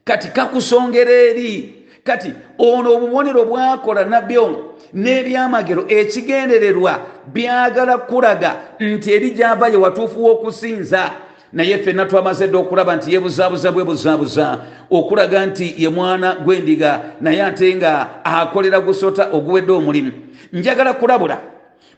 [0.05, 4.59] Kati kakusongera eri kati ono obubonero bwakola nabbi ono
[4.95, 6.99] n'ebyamagero ekigendererwa
[7.35, 11.11] byagala kulaga nti eri gyava ye watuufu w'okusinza.
[11.53, 14.59] Naye ffenna twamaze dde okulaba nti yebuzaabuza bwebuzaabuza
[14.91, 20.13] okulaga nti ye mwana gw'endiga naye ate nga akolera gusota oguwedde omulimu.
[20.53, 21.41] Njagala kulabula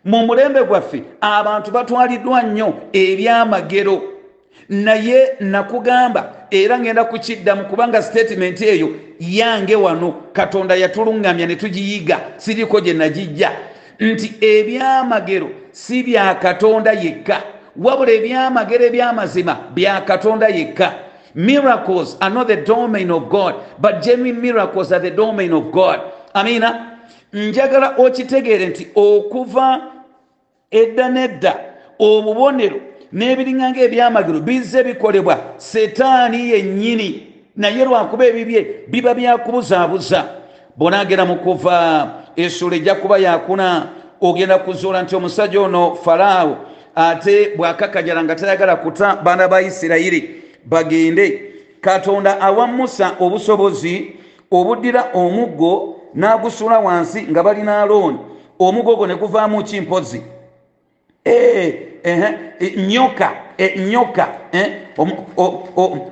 [0.04, 4.02] mu mulembe gwaffe abantu batwaliddwa nnyo ebyamagero
[4.68, 8.88] naye nakugamba era ngenda kukiddamu kubanga sitatimenti eyo
[9.20, 13.50] yange wano katonda yatuluŋŋamya ne tugiyiga siriko gye nagijja.
[14.00, 17.42] Nti ebyamagero si bya katonda yekka
[17.76, 20.92] wabula ebyamagero ebyamazima bya katonda yekka.
[21.34, 26.00] Miracles are not the domain of god but genuine miracles are the domain of god.
[26.34, 26.98] Amina?
[27.32, 29.80] Njagala okitegeere nti okuva
[30.70, 31.56] edda nedda
[31.98, 32.80] obubonero
[33.14, 35.38] n'ebiringa ngaebyamagero bizze bikolebwa.
[35.56, 37.26] Setaani yennyini.
[37.56, 40.24] Naye lwakuba ebibye biba byakubuzaabuza
[40.76, 43.88] bonaagera mu kuva essula ejja kuba yakuna
[44.20, 46.56] ogenda kuzuula nti omusajja ono falaawo
[46.94, 51.54] ate bwakakajala nga tayagala kuta baana ba isirayiri bagende.
[51.80, 54.12] Katonda awa musa obusobozi
[54.50, 58.18] obuddira omuggo n'agusula wansi nga balina alooni
[58.58, 60.22] omuggo ogwo ne guvaamu kimpozi
[62.76, 63.30] nyoka
[63.76, 64.28] nyoka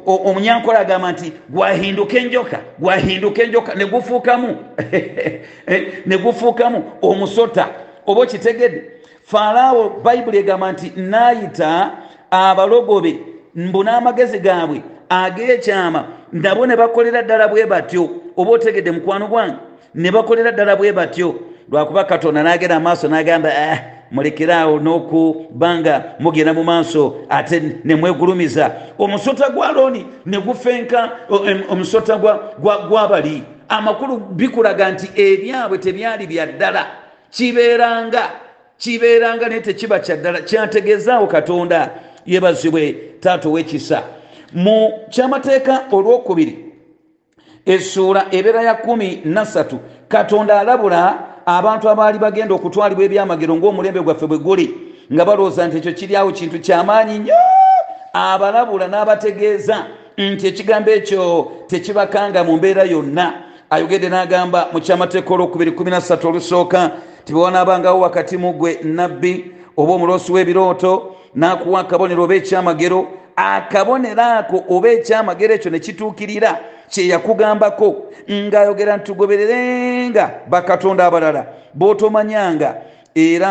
[0.07, 4.57] omunyankola agamba nti gwahinduka enjoka gwahinduka enjoka negufuukamu
[6.07, 7.69] negufuukamu omusota.
[8.07, 8.83] Oba okitegedde?
[9.23, 11.91] Falaawo bayibuli egamba nti naayita
[12.31, 13.19] abalogobe
[13.55, 18.11] mbu n'amagezi gaabwe ag'ekyama nabo ne bakolera ddala bwe batyo.
[18.37, 19.57] Oba otegedde mukwano gwange?
[19.95, 21.35] Ne bakolera ddala bwe batyo.
[21.71, 23.79] Lwakuba katonda n'agenda amaaso n'agamba ah,
[24.13, 31.11] mulekeraawo n'okubanga mugenda mu maaso ate nemwegulumiza omusota gwa looni ne gufenka
[31.71, 32.19] omusota
[32.89, 36.87] gwabali amakulu bikulaga nti ebyabwe tebyali bya ddala.
[37.31, 38.31] Kibeeranga
[38.79, 41.91] kibeeranga naye tekiba kyaddala kyategeezaawo katonda
[42.27, 44.03] yebazibwe taata ow'ekisa.
[44.53, 46.73] Mu kyamateeka olwokubiri
[47.67, 54.39] essuula ebeera ya kumi nasatu katonda alabula abantu abaali bagenda okutwalibwa ebyamagero ng'omulembe gwaffe bwe
[54.39, 54.67] guli
[55.13, 57.35] nga balowooza nti ekyo kiri awo kintu kyamaanyi nnyo.
[58.13, 59.87] Abalabula n'abategeeza
[60.19, 63.33] nti ekigambo ekyo tekibakanga mu mbeera yonna.
[63.71, 66.91] Ayogedde n'agamba mu kyamateeka olwokubiri 13 olusooka
[67.25, 74.89] tibewanabangawo wakati mu gwe nabbi oba omuloosi w'ebirooto n'akuwa akabonero oba ekyamagero akabonero ako oba
[74.89, 76.61] ekyamagero ekyo ne kituukirira
[76.93, 82.77] kyeyakugambako ng'ayogera nti tugobererenga bakatonda abalala b'otomanyanga
[83.15, 83.51] era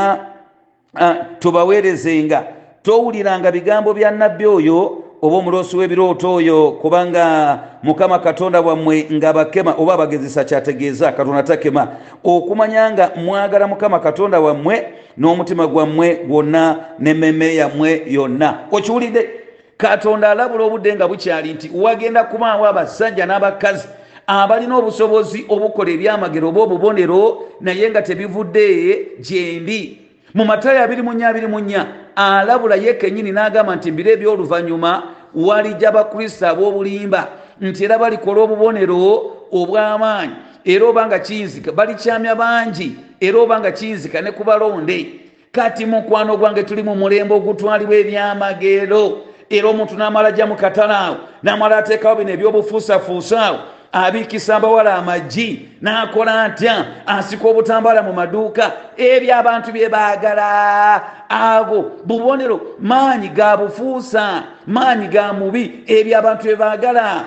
[1.40, 2.44] tubaweerezenga
[2.84, 9.76] towuliranga bigambo bya nabbi oyo oba omuloosi w'ebirooto oyo kubanga mukama katonda wammwe nga bakema
[9.78, 11.88] oba abagezesa kyategeeza katonda takema
[12.24, 18.60] okumanya nga mwagala mukama katonda wammwe n'omutima gwammwe gwonna n'emmeme yammwe yonna.
[18.72, 19.41] Okiwulidde
[19.82, 23.88] katonda alabula obudde nga bukyali nti wagenda kubaawo abasajja n'abakazi
[24.28, 27.22] abalina obusobozi obukola ebyamagero oba obubonero
[27.62, 28.68] naye nga tebivudde
[29.26, 29.82] gyendi
[30.34, 31.82] mu matayo abiri munya abiri munya
[32.16, 34.92] alabula ye kenyini n'agamba nti mbiro ebyoluvannyuma
[35.36, 37.22] walijja bakristo ab'obulimba
[37.62, 39.02] nti era balikola obubonero
[39.52, 45.22] obw'amaanyi era obanga kiyinzika balikyamya bangi era obanga kiyinzika ne ku balonde.
[45.52, 51.18] Kati mukwano gwange tuli mu mulembe ogutwalibwa ebyamagero era omuntu n'amala ajja mu katale awo
[51.44, 53.60] n'amala ateekawo bino ebyobufuusafuusa awo
[53.92, 60.48] abiikisa abawala amagi n'akola atya asika obutambaala mu maduuka ebyo abantu bye baagala.
[61.30, 67.26] Ago bubonero maanyi ga bufuusa maanyi ga mubi ebyo abantu bye baagala.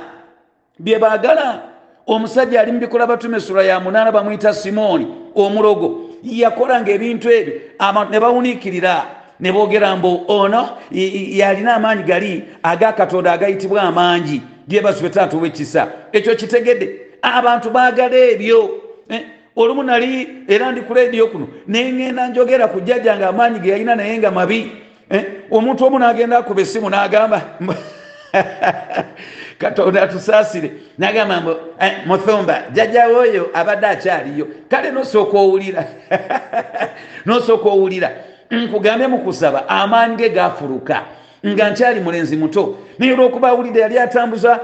[0.79, 1.61] Bye baagala
[2.07, 7.55] omusajja ali mubikola batume sula ya munaana bamwyita simooni omulogo yakolanga ebintu ebyo
[8.11, 9.05] ne bawuniikirira
[9.45, 17.01] ne boogera mbu ono yalina amaanyi gali agakatonda agayitibwa amangi gyebasube taata owekisa ekyo kitegedde.
[17.23, 18.81] Abantu baagala ebyo.
[19.09, 19.23] Eh,
[19.57, 23.95] olumu nali era ndi ku lediyo kuno neŋŋenda njogera ku jjajja nga amaanyi ge yalina
[23.95, 24.73] naye nga mabi.
[25.11, 27.41] Eh, omuntu omu n'agenda akuba essimu n'agamba
[29.61, 30.73] katonda atusaasire.
[30.99, 35.85] Nagamba mbu eh, muthumba jjajjawe oyo abadde akyaliyo kale nosooka owulira.
[37.27, 38.11] Nosooka owulira
[38.51, 41.03] nkugambe mukusaba amaanyi ge gafuluka
[41.47, 42.77] nga nkyali mulenzi muto.
[42.99, 44.61] Naye olwokuba awulidde yali atambuza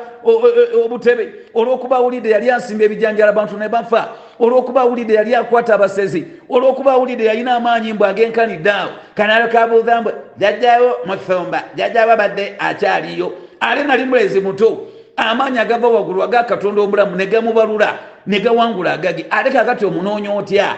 [0.85, 4.09] obutebe olwokuba awulidde yali asimba ebijanjala abantu ne bafa
[4.41, 10.12] olwokuba awulidde yali akwata abasezi olwokuba awulidde yalina amaanyi mbw agenkanidde awo kanalo kabuuza mbwe
[10.37, 13.33] jjajjawo muthumba jjajjawo abadde akyaliyo.
[13.61, 19.26] Ate nali mulenzi muto amaanyi agava waggulu aga katonda omulamu ne gamubalula ne gawangula agagi.
[19.31, 20.76] Ate kakati omunoonya otya?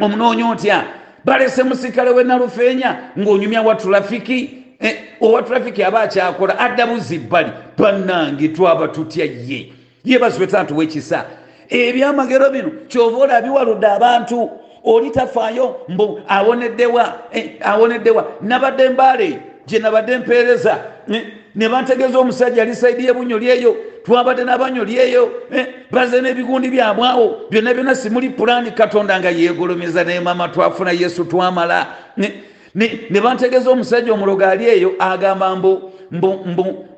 [0.00, 0.84] Omunoonya otya
[1.24, 7.50] balese musikale we nalufeenya ng'onyumya wa tulafiki eh, owa tulafiki aba akyakola adda buzi bbali
[7.78, 9.72] bannange twaba tutya ye?
[10.04, 11.24] Yebazibwe tantu wekisa
[11.68, 14.50] ebyamagero bino kyova olabiwaludde abantu
[14.84, 18.26] oli tafaayo mbu awoneddewa eh, awoneddewa.
[18.42, 20.78] Nabadde mbaale gye nabadde mpeereza
[21.12, 27.46] eh, ne bantegeeza omusajja ali saidi yebunyoli eyo twabadde nabanyoli eyo eh, baze n'ebigundi byabwawo
[27.50, 31.86] byonna byonna simuli pulaani katonda nga yegolomeza naye mama twafuna yesu twamala.
[32.74, 35.92] Ne, bantegeeza omusajja omulogo ali eyo agamba mbu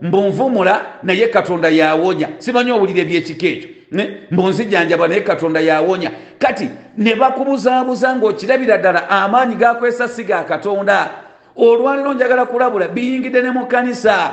[0.03, 2.29] mbu nvumula naye katonda yawonya.
[2.39, 3.69] Simanyi owulira ebyekika ekyo.
[4.31, 6.11] Mbu nzijanjaba naye katonda yawonya.
[6.39, 11.11] Kati ne bakubuzaabuza ng'okirabira ddala amaanyi gakwesa si ga katonda
[11.57, 14.31] olwaliro njagala kulabula biyingidde ne mu kanisa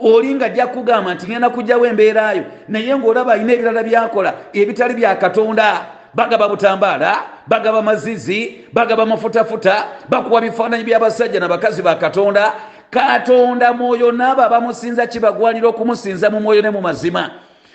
[0.00, 5.14] oli nga ajja kugamba nti ngenda kujjawo embeerayo naye ng'olaba alina ebirala byakola ebitali bya
[5.14, 5.86] katonda.
[6.14, 12.52] Bagaba butambaala bagaba mazizi bagaba mafutafuta bakuwa bifaananyi by'abasajja nabakazi ba katonda.
[12.90, 17.30] Katonda mwoyo naabo abamusinza kibagwanira okumusinza mu mwoyo ne mu mazima.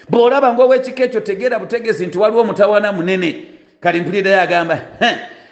[0.10, 3.46] Bw'olaba ngaowekika ekyo tegeera butegezi nti waliwo omutawaana munene.
[3.80, 4.80] Kali mpulirayo agamba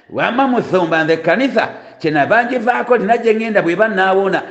[0.09, 4.41] wama muthumba nze kanitha kyenava ngivaako lina gye ŋŋenda bwe bannaawona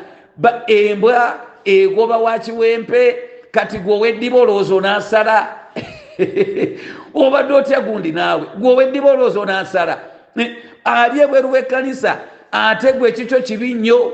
[0.67, 3.17] embwa egoba wa kiwempe
[3.51, 5.49] kati gwoweddiba olowooza onaasala?
[7.15, 8.47] Obadde otya gundi naawe?
[8.59, 9.99] Gwoweddiba olowooza onaasala?
[10.85, 12.19] Ali ebweru w'ekkanisa
[12.53, 14.13] ate gwe ekikyo kibi nnyo.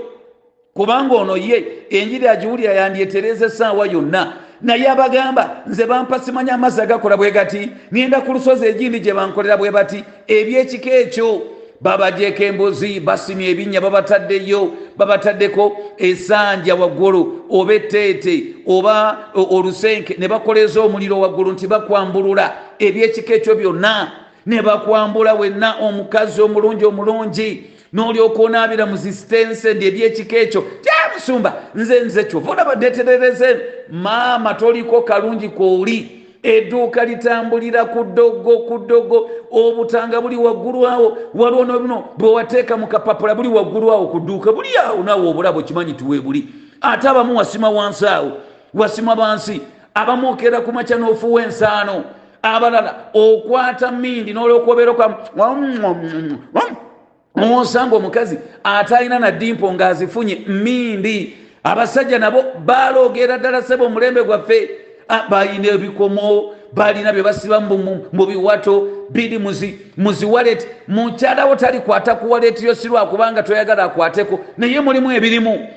[0.74, 4.32] Kubanga ono ye enjiri agiwulira yandyetereza essaawa yonna
[4.62, 7.70] naye abagamba nze bampa simanya amazzi agakola bwe gati.
[7.92, 11.42] Ŋenda ku lusozi egindi gye bankolera bwe bati ebyekika ekyo
[11.80, 21.20] babagyeko embuzi basimya ebinnya babataddeyo babataddeko esanja waggulu oba etteete oba olusenke ne bakoleza omuliro
[21.20, 24.12] waggulu nti bakwambulula ebyekika ekyo byonna.
[24.46, 32.00] Ne bakwambula wenna omukazi omulungi omulungi n'olyoka onaabira mu zisitense ndi ebyekika ekyo tyamusumba nze
[32.00, 33.60] nze kyova olaba ndeterereze
[33.90, 39.30] maama toliko kalungi kooli edduuka litambulira ku ddogo ku ddogo.
[39.50, 44.68] Obutanga buli waggulu awo waliwo nobino bwewateeka mu kapapula buli waggulu awo ku dduuka buli
[44.78, 46.46] awo naawe obulaba okimanyi tiwe buli.
[46.80, 48.32] Ate abamu wasima wansi awo
[48.74, 49.60] wasima bansi
[49.94, 52.04] abamu okeera ku makya n'ofuwa ensaano.
[52.42, 55.08] Abalala okwata mmindi n'olwokuobeeroka
[57.36, 61.36] osanga omukazi ate alina naddimpo ng'azifunye mmindi.
[61.64, 64.70] Abasajja nabo baloogera ddala sebe omulembe gwaffe.
[65.28, 69.38] Balina ebikomo balina bye basiba mu biwato biri
[69.96, 74.40] muziwaleti mukyalawo talikwata ku waleti yo sirwakubanga toyagala akwateko.
[74.58, 75.68] Naye mulimu ebirimu.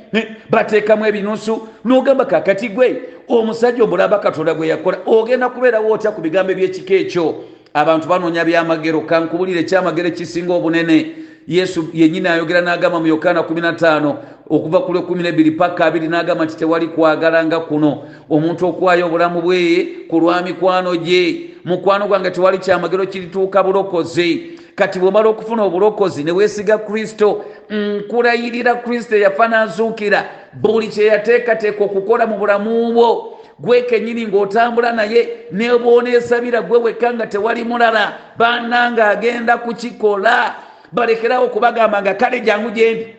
[0.49, 1.68] Bateekamu ebinusu.
[1.86, 7.43] Nogamba kakati gwe omusajja omulaba katonda gwe yakola ogenda kubeerawo otya ku bigambo ebyekika ekyo?
[7.74, 11.16] Abantu banoonya byamagero kankubulire ekyamagero ekisinga obunene
[11.47, 14.15] yesu yenyini ayogera n'agamba mu yokaana 15
[14.49, 18.03] okuva ku lwekumi nebiri paka abiri n'agamba nti tewali kwagala nga kuno.
[18.29, 21.49] Omuntu okuwayo obulamu bweye ku lwa mikwano gye.
[21.65, 24.59] Mukwano gwange tewali kyamagero kirituuka bulokozi.
[24.75, 30.25] Kati bwomala okufuna obulokozi ne weesiga kristo nkulayirira kristo eyafa n'azuukira.
[30.53, 37.27] Buli kyeyateekateeka okukola mu bulamu bwo gwe kenyini ng'otambula naye ne bwoneesabira gwe wekka nga
[37.27, 40.55] tewali mulala bannanga agenda kukikola
[40.93, 43.15] balekerawo kubagamba nga kale jangu gyendi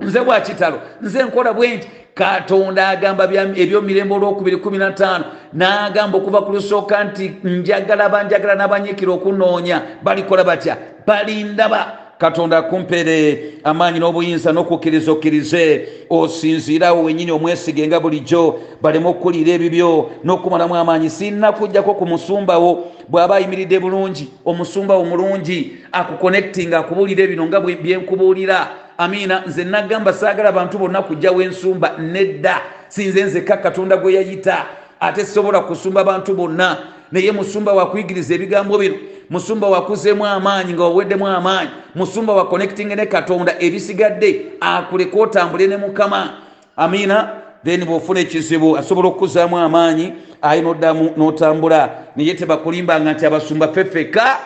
[0.00, 3.24] nze bwakitalo nze nkola bwe nti katonda agamba
[3.56, 5.20] ebyomirembe olwokubiri 15
[5.52, 10.76] n'agamba okuva ku lusooka nti njagala banjagala n'abanyikira okunoonya balikola batya?
[11.06, 20.10] Balindaba katonda akumpeere amaanyi n'obuyinza n'okukkiriza okkirize osinziirawo wenyini omwesige nga bulijjo baleme okukuliira ebibyo
[20.24, 21.10] n'okumalamu amaanyi.
[21.10, 22.70] Sinnakujjako ku musumbawo
[23.08, 30.78] bw'aba ayimiridde bulungi omusumbawo mulungi akukonectinga akubuulira ebino nga byenkubuulira amiina nze nagamba saagala abantu
[30.78, 32.60] bonna kujjawo ensumba nedda.
[32.88, 34.66] Sinze nzekka katonda gwe yayita
[35.00, 38.94] ate sobola kusumba bantu bonna naye musumba wakuyigiriza ebigambo bino.
[39.30, 41.70] Musumba wakuzeemu amaanyi nga waweddemu amaanyi.
[41.94, 46.30] Musumba wa connecting ne katonda ebisigadde akuleka otambule ne mukama.
[46.76, 47.30] Amiina?
[47.64, 51.90] Then bwofuna ekizibu asobola okukuzaamu amaanyi aye noddamu n'otambula.
[52.16, 54.38] Naye tebakulimbanga nti abasumba fefeka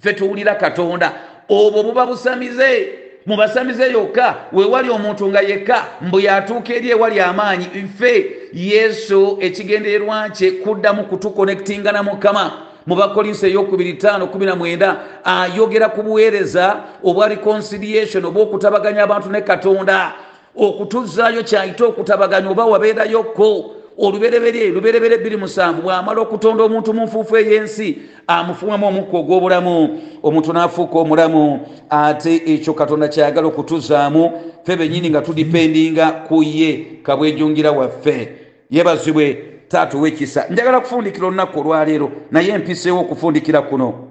[0.00, 1.12] fe tuwulira katonda.
[1.48, 2.88] Obwo buba busamize
[3.26, 7.66] mubasamize yokka wewali omuntu nga yekka mbu yatuuka eri ewali amaanyi.
[7.96, 12.52] Ffe yesu ekigendererwa kye kuddamu kutukonectinga na mukama.
[12.86, 20.12] Mu bakolinso eyokubiri 5 ayogera ku buweereza obwa reconciliation oba okutabaganya abantu ne katonda.
[20.56, 28.86] Okutuzaayo kyayite okutabaganya oba wabeerayokko olubereberye luberebere 27 bwamala okutonda omuntu mu nfuufu ey'ensi amufumamu
[28.86, 30.00] omukka ogw'obulamu.
[30.22, 34.32] Omuntu n'afuuka omulamu ate ekyo katonda kyayagala okutuzaamu
[34.64, 38.28] ffe benyini nga tudipendinga ku ye kabwejungira waffe.
[38.70, 44.08] Yebazibwe taatuwa ekisa njagala kufundikira olunaku olwaleero naye empiseewo okufundikira kuno.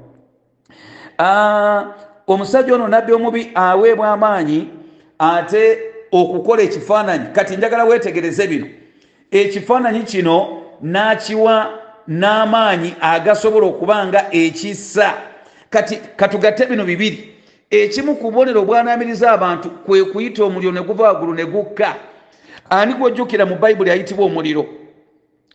[2.28, 4.68] Omusajja ono nabbi omubi aweebwa amaanyi
[5.20, 5.80] ate
[6.12, 7.26] okukola ekifaananyi.
[7.34, 8.68] Kati njagala weetegereze bino
[9.32, 15.14] ekifaananyi kino n'kiwa n'amaanyi agasobola okuba nga ekisa
[15.70, 17.36] kati katugatte bino bibiri.
[17.70, 21.96] Ekimu ku bubonero obwanaamiriza abantu kwe kuyita omuliro ne guva waggulu ne gukka.
[22.70, 24.66] Ani gwojjukira mu bayibuli ayitibwa omuliro?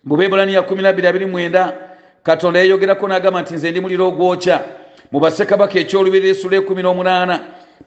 [0.04, 1.72] Mu bebulaniya 1229
[2.22, 4.60] katonda yeyogerako n'agamba nti nze ndi muliro ogwokya.
[5.12, 7.38] Mu basekabaka ekyolubiri esula 18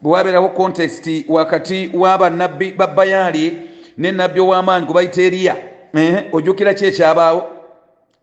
[0.01, 3.61] bwe wabeerawo kontesiti wakati w'abannabbi ba bayaali
[3.97, 5.55] ne nabbi ow'amaanyi gwe bayita eriya
[6.31, 7.41] ojjukira ki ekyabaawo?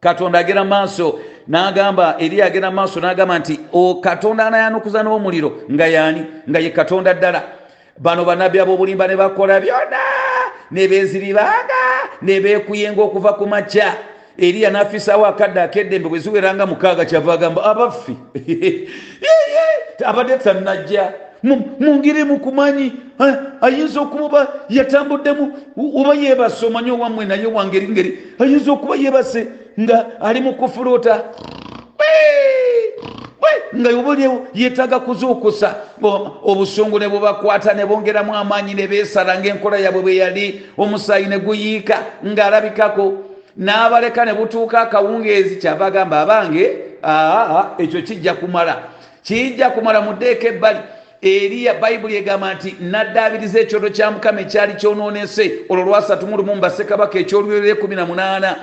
[0.00, 3.60] Katonda agenda maaso n'agamba eriya agenda maaso n'agamba nti
[4.02, 7.42] katonda anayanukuza n'omuliro nga yaani nga ye katonda ddala?
[7.98, 10.02] Bano bannabbi ab'obulimba ne bakola byonna
[10.70, 11.82] ne beeziribanga
[12.22, 13.94] ne beekuyenga okuva ku makya.
[14.38, 18.12] Eriya n'afiisaawo akadde akeddembe bwe ziweranga mukaaga kyava agamba abaffe
[20.04, 21.12] abadde tannajja
[21.80, 22.92] mungire mukumanyi
[23.60, 29.48] ayinza okuba yatambuddemu oba yeebase omanyi owammwe naye wangeri ngeri ayinza okuba yeebase
[29.80, 31.24] nga ali mu kufuruuta
[33.76, 35.74] nga obaolyewo yeetaaga kuzuukusa.
[36.42, 41.96] Obusungu ne bubakwata ne bongeramu amaanyi ne beesala ngaenkola yabwe bwe yali omusaayi ne guyiika
[42.24, 43.12] ng'alabikako.
[43.58, 48.82] N'abaleka ne butuuka akawungeezi kyava agamba abange aa ekyo kijja kumala.
[49.22, 50.78] Kijja kumala muddeeko ebbali
[51.24, 57.18] eriya bayibuli egamba nti naddaabiriza ekyoto kya mukama ekyali kyonoonese olwo lwasatu mu lumu mbasekabaka
[57.18, 58.54] ekyolulere 18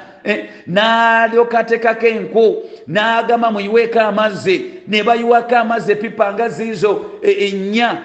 [0.67, 2.45] n'alyoka ateekako enku
[2.87, 8.03] n'agamba muyiweeko amazzi ne bayiwako amazzi epipa nga ziizo ennya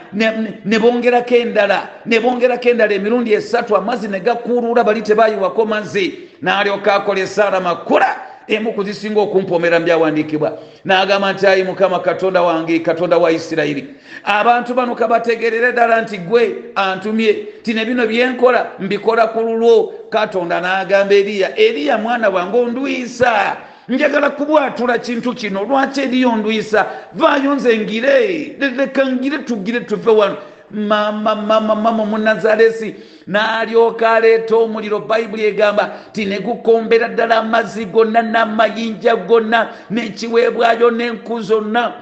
[0.64, 6.94] ne bongerako endala ne bongerako endala emirundi esatu amazzi ne gakuuluula bali tebayiwako mazzi n'alyoka
[6.94, 8.16] akola esaala makula
[8.48, 10.58] emu kuzisinga okumpomera mbyawandiikibwa.
[10.84, 13.84] N'agamba nti ayi mukama katonda wange katonda wa isirayiri
[14.24, 17.32] abantu bano kabategerere ddala nti gwe antumye.
[17.62, 19.94] Tine bino byenkola mbikola ku lulwo.
[20.10, 23.56] Katonda n'agamba eriya eriya mwana wange ondwisa
[23.88, 28.56] njagala kubwatula kintu kino lwaki eriyo ondwisa vaayo nze ngire.
[28.76, 30.36] Leka ngire tugire tuve wano
[30.70, 32.94] mama mama mama munazaresi
[33.28, 41.40] n'alyoka aleeta omuliro bayibuli egamba ti ne gukombera ddala amazzi gonna n'amayinja gonna n'ekiweebwayo n'enku
[41.42, 41.92] zonna.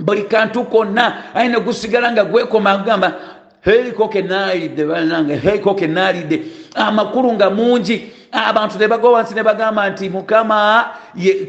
[0.00, 3.12] Buli kantu konna aye ne gusigala nga gwekoma agamba
[3.60, 6.42] heiko kenaalidde banange heiko kenaalidde
[6.74, 10.90] amakulu nga mungi abantu ne bagwa wansi ne bagamba nti mukama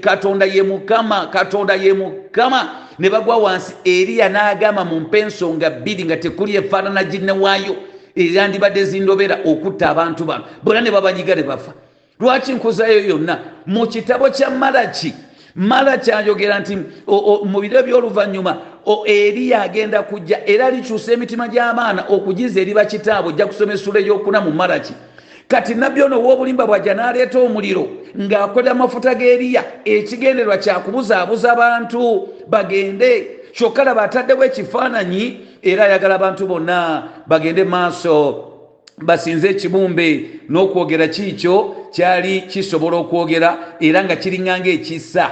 [0.01, 2.69] katonda ye mukama katonda ye mukama.
[2.99, 7.75] Ne bagwa wansi eriya n'agamba mumpe ensonga bbiri nga tekuli efaanana ginne waayo
[8.15, 10.43] erandibadde zindobera okutta abantu bano.
[10.63, 11.73] Bonna ne babanyiga ne bafa.
[12.19, 13.39] Lwaki nkuzayo yonna?
[13.65, 15.13] Mu kitabo kya malaki
[15.55, 16.77] malaki ayogera nti
[17.45, 18.57] mu biro by'oluvannyuma
[19.05, 24.51] eriya agenda kujja era likyusa emitima gy'abaana okugiza eri bakitaabo ojja kusoma essula ey'okuna mu
[24.51, 24.93] malaki
[25.51, 27.83] kati nabbi ono ow'obulimba bwajja n'aleeta omuliro
[28.15, 33.11] ng'akolera amafuta g'eriya ekigenderwa kyakubuzaabuza abantu bagende.
[33.51, 35.23] Kyokka laba ataddewo ekifaananyi
[35.61, 38.15] era ayagala abantu bonna bagende maaso
[38.97, 40.07] basinze ekibumbe
[40.49, 41.55] n'okwogera kiikyo
[41.91, 45.25] kyali kisobola okwogera era nga kiringanga ekisa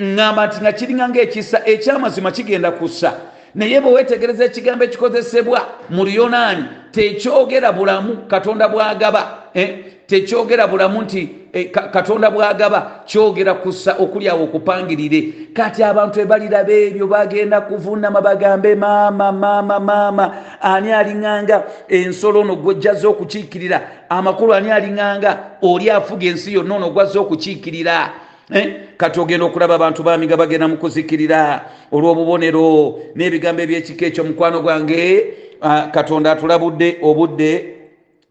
[0.00, 3.12] ŋŋamba nti nga kiringanga ekisa ekyamazima kigenda kussa.
[3.54, 5.60] Naye bwe weetegereza ekigambo ekikozesebwa
[5.90, 9.78] mu luyonaani tekyogera bulamu katonda bwagaba eh?
[10.06, 17.60] tekyogera bulamu nti eh, katonda bwagaba kyogera kussa okulyawo okupangirire kati abantu ebaliraba ebyo bagenda
[17.60, 25.90] kuvunama bagambe maama maama maama ani aliŋŋanga ensolo ono gwojjaze okukiikirira amakulu ani aliŋŋanga oli
[25.90, 28.12] afuga ensi yonna ono gwazze okukiikirira
[28.52, 28.72] eh?
[28.96, 31.60] kati ogenda okulaba abantu bamiga bagenda mukuzikirira
[31.92, 35.47] olw'obubonero n'ebigambo ebyekika ekyo mukwano gwange
[35.92, 37.74] katonda atulabudde obudde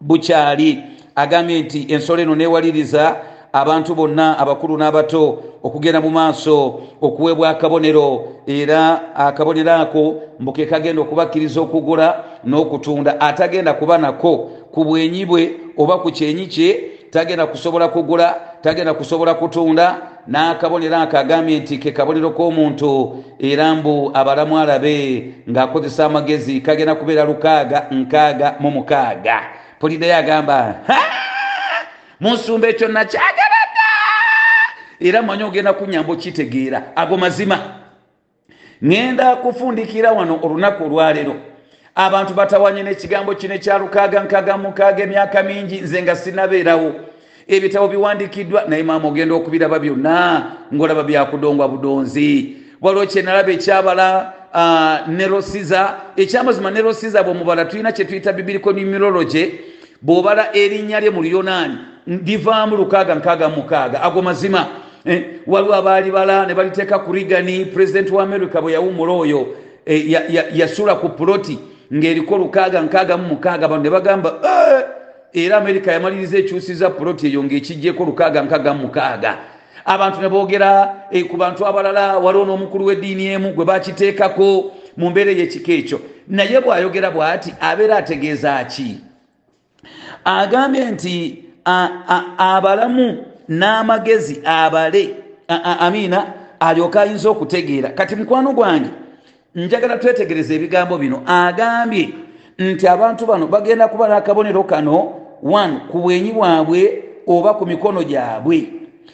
[0.01, 0.83] bukyali.
[1.15, 3.15] Agambye nti ensolo eno newaliriza
[3.53, 8.27] abantu bonna abakulu n'abato okugenda mu maaso okuweebwa akabonero.
[8.47, 13.19] Era akabonero ako mbuke kagenda okubakkiriza okugula n'okutunda.
[13.19, 14.37] Atagenda kuba nako
[14.71, 19.97] ku bwenyi bwe oba ku kyenyi kye tagenda kusobola kugula tagenda kusobola kutunda
[20.27, 27.23] n'akabonero ako agambye nti ke kabonero k'omuntu era mbu abalamu alabe ng'akozesa amagezi kagenda kubeera
[27.23, 29.41] lukaaga nkaaga mu mukaaga.
[29.79, 30.75] Polidayo agamba
[32.19, 37.59] munsumba ekyo nakyagala dda era manye ogenda kunyamba okitegeera ago mazima.
[38.83, 41.35] Ŋenda kufundikira wano olunaku olwaleero
[41.95, 46.93] abantu batawanye n'ekigambo kino ekya lukaaga nkaaga mukaaga emyaka mingi nze nga sinabeerawo
[47.47, 52.57] ebitabo biwandikiddwa naye maama ogenda okubiraba byonna ngaolaba byakudongwa budonzi.
[52.81, 55.93] Waliwo kyenalaba ekyabala uh, nerosiza.
[56.15, 59.51] Ekyamazima nerosiza bwomubala tulina kyetuyita bibilico numerology
[60.01, 61.77] bwobala erinnya lye mu luyonaani
[62.07, 64.01] livaamu lukaaga nkaaga mukaaga.
[64.01, 64.67] Ago mazima
[65.05, 69.47] eh, waliwo abaali bala ne baliteeka ku rigani pulezidenti wa america bwe yawumula oyo
[69.85, 70.11] eh,
[70.53, 71.59] yasula ya, ya ku puloti
[71.93, 73.67] ng'eriko lukaaga nkaaga mu mukaaga.
[73.67, 74.96] Bano ne bagamba eh!
[75.45, 79.37] Era amerika yamaliriza ekyusiza puloti eyo ng'ekijjeko lukaaga nkaaga mu mukaaga.
[79.85, 85.31] Abantu ne boogera eh, ku bantu abalala waliwo n'omukulu w'eddiini emu gwe bakiteekako mu mbeera
[85.31, 85.99] ey'ekika ekyo.
[86.27, 88.97] Naye bw'ayogera bw'ati abeera ategeeza ki?
[90.25, 91.43] Agambye nti
[92.37, 95.15] abalamu n'amagezi abale
[95.79, 97.89] amiina alyoka ayinza okutegeera.
[97.89, 98.89] Kati mukwano gwange
[99.55, 101.21] njagala twetegereza ebigambo bino.
[101.25, 102.09] Agambye
[102.57, 108.67] nti abantu bano bagenda kuba n'akabonero kano one ku bwenyi bwabwe oba ku mikono gyabwe.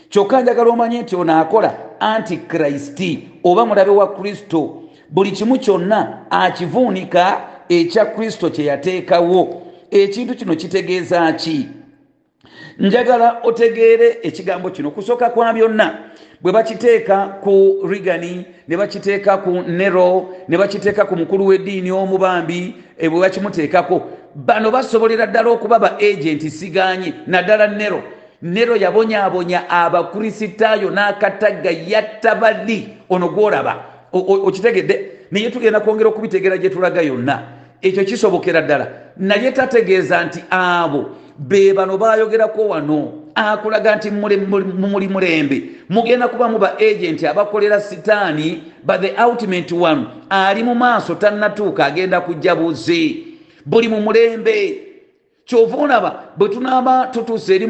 [0.10, 4.84] Kyokka njagala omanye nti ono akola antikristi oba mulabe wa kristo.
[5.10, 9.62] Buli kimu kyonna akivuunika ekya kristo kye yateekawo.
[9.92, 11.68] Ekintu kino kitegeeza ki?
[12.80, 14.92] Njagala otegeere ekigambo kino.
[14.92, 15.98] Kusooka kwa byonna
[16.42, 23.20] bwe bakiteeka ku rigani ne bakiteeka ku nero ne bakiteeka ku mukulu w'eddiini omubambi bwe
[23.20, 24.02] bakimuteekako
[24.36, 28.04] bano basobolera ddala okuba ba agenti siganye naddala nero.
[28.42, 33.76] Nero yabonyaabonya abakristaayo n'akatagga yatta bali ono gwolaba
[34.12, 35.12] okitegedde?
[35.32, 37.42] Naye tugenda kwongera okubitegeera gye tulaga yonna.
[37.82, 38.88] Ekyo kisobokera ddala.
[39.18, 45.64] Naye tategeeza nti abo be bano bayogerako wano akulaga nti mumuli mulembe.
[45.90, 52.22] Mugenda kubamu ba agenti abakolera sitaani ba the ultimate one ali mu maaso tannatuuka agenda
[52.22, 53.33] kujja buze
[53.66, 54.90] buli mu mulembe.
[55.46, 57.68] Kyova olaba bwe tunaaba tutuuse eri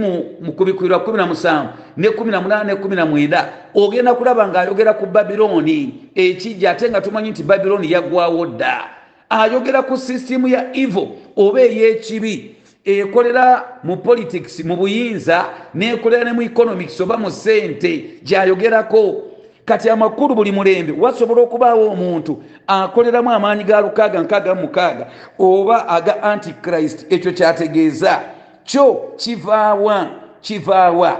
[0.57, 1.67] kubikwirwa 17
[1.97, 7.91] ne 18 ne 19 ogenda kulaba ng'ayogera ku babirooni ekijja ate nga tumanyi nti babirooni
[7.91, 8.89] yaggwawo dda.
[9.29, 16.41] Ayogera ku sisitimu ya evo oba ey'ekibi ekolera mu politics mu buyinza nekolera ne mu
[16.41, 19.32] economics oba mu sente gyayogerako
[19.65, 25.07] kati amakulu buli mulembe wasobola okubaawo omuntu akoleramu amaanyi ga lukaaga nkaaga mukaaga
[25.39, 28.21] oba aga antichrist ekyo kyategeeza.
[28.63, 30.07] Kyo kivaawa
[30.41, 31.19] kivaawa.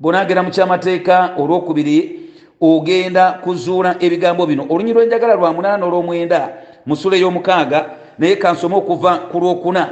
[0.00, 2.20] Bwonagera mu kyamateeka olwokubiri
[2.60, 4.66] ogenda kuzuula ebigambo bino.
[4.68, 6.48] Olunyi lwenjagala lwa munaana olw'omwenda
[6.86, 7.86] musula ey'omukaaga
[8.18, 9.88] naye kansome okuva ku lwokuna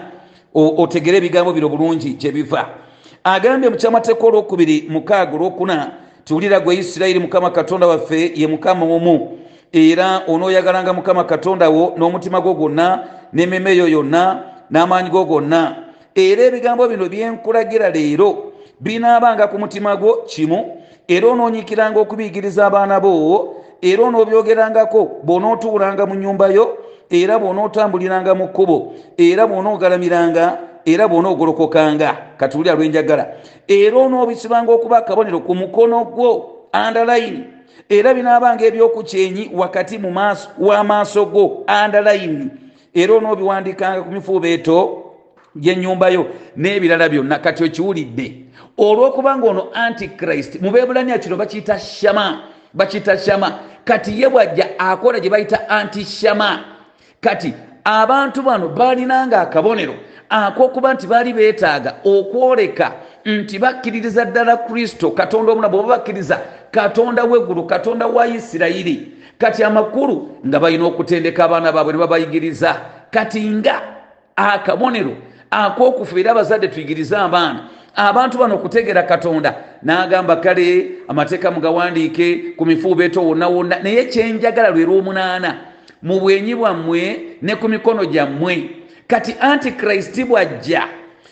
[0.55, 2.69] otegere ebigambo bino bulungi gyebiva
[3.25, 5.91] agambye mu kyamateeka olwokubiri mukaaga olwokuna
[6.31, 9.39] tiwulira gwe isirayiri mukama katonda waffe ye mukama omu.
[9.73, 13.05] Era onooyagalanga mukama katonda wo n'omutima gwo gwonna
[13.35, 15.91] n'emmeeme yo yonna n'amaanyi go gonna.
[16.15, 20.83] Era ebigambo bino byenkulagira leero binaabanga ku mutima gwo kimu.
[21.09, 26.79] Era onoonyikiranga okubiyigiriza abaana bo era onoobyogerangako bw'onootuulanga mu nnyumba yo
[27.11, 33.27] era bw'onootambuliranga mu kkubo era bw'onoogalamiranga era bw'onoogolokokanga katuulira lwenjagala
[33.69, 36.31] era onoobisibanga okuba akabonero ku mukono gwo
[36.73, 37.45] andalayini
[37.89, 40.01] era binaabanga ebyokukyenyi wakati
[40.59, 42.51] w'amaaso go andalayini
[42.95, 45.07] era onoobiwandikanga ku mifuubeeto
[45.57, 46.27] gyenyumbayo
[46.57, 47.39] n'ebirala byonna.
[47.39, 48.27] Kati okiwulidde
[48.79, 52.43] olw'okubanga ono antichrist mu beebulania kino bakiyita shama
[52.75, 53.59] bakiyita shama.
[53.85, 56.65] Kati ye bwajja akola gye bayita antishama
[57.21, 57.55] kati
[57.85, 59.95] abantu bano baalinanga akabonero
[60.31, 62.93] ak'okuba nti baali beetaaga okwoleka
[63.25, 69.13] nti bakkiririza ddala kristo katonda omulamu oba bakkiriza katonda w'eggulu katonda wa isirayiri.
[69.39, 72.77] Kati amakulu nga balina okutendeka abaana baabwe ne babayigiriza.
[73.11, 73.83] Kati nga
[74.37, 75.17] akabonero
[75.51, 77.61] ak'okufa era abazadde tuyigirize abaana.
[77.97, 84.85] Abantu bano okutegeera katonda n'agamba kale amateeka mugawandiike ku mifuubeeto wonna wonna naye kyenjagala lwe
[84.85, 85.57] lw'omunaana
[86.03, 88.71] mu bwenyi bwammwe ne ku mikono gyammwe
[89.11, 90.83] kati antikristi bw'ajja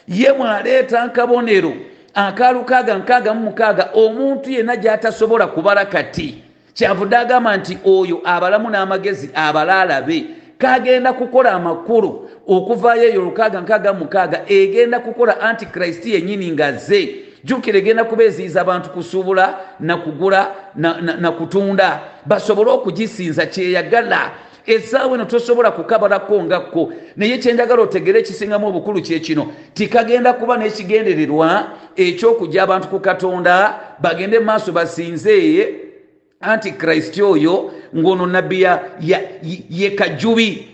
[0.09, 1.73] ye mwaleeta nkabonero
[2.15, 6.43] akalukaaga nkaaga mu mukaaga omuntu yenna gy'atasobola kubala kati
[6.75, 10.25] kyavudde agamba nti oyo abalamu n'amagezi abalaalabe
[10.59, 17.25] kagenda kukola amakulu okuvaayo eyo lukaaga nkaaga mukaaga egenda kukola antikristi yennyini nga ze.
[17.45, 20.51] Jjukira egenda kubeeziyiza abantu kusuubula nakugula
[21.21, 24.31] nakutunda na, na basobole okugisinza kyeyagala
[24.69, 31.49] essaawa eno tosobola kukabalako ngakko naye kyenjagala otegere ekisingamu obukulu kyekino tikagenda kuba n'ekigendererwa
[31.97, 35.35] ekyokujja abantu ku katonda bagende mu maaso basinze
[36.41, 38.67] antikristi oyo ng'ono nabbi
[39.71, 40.69] ye kajubi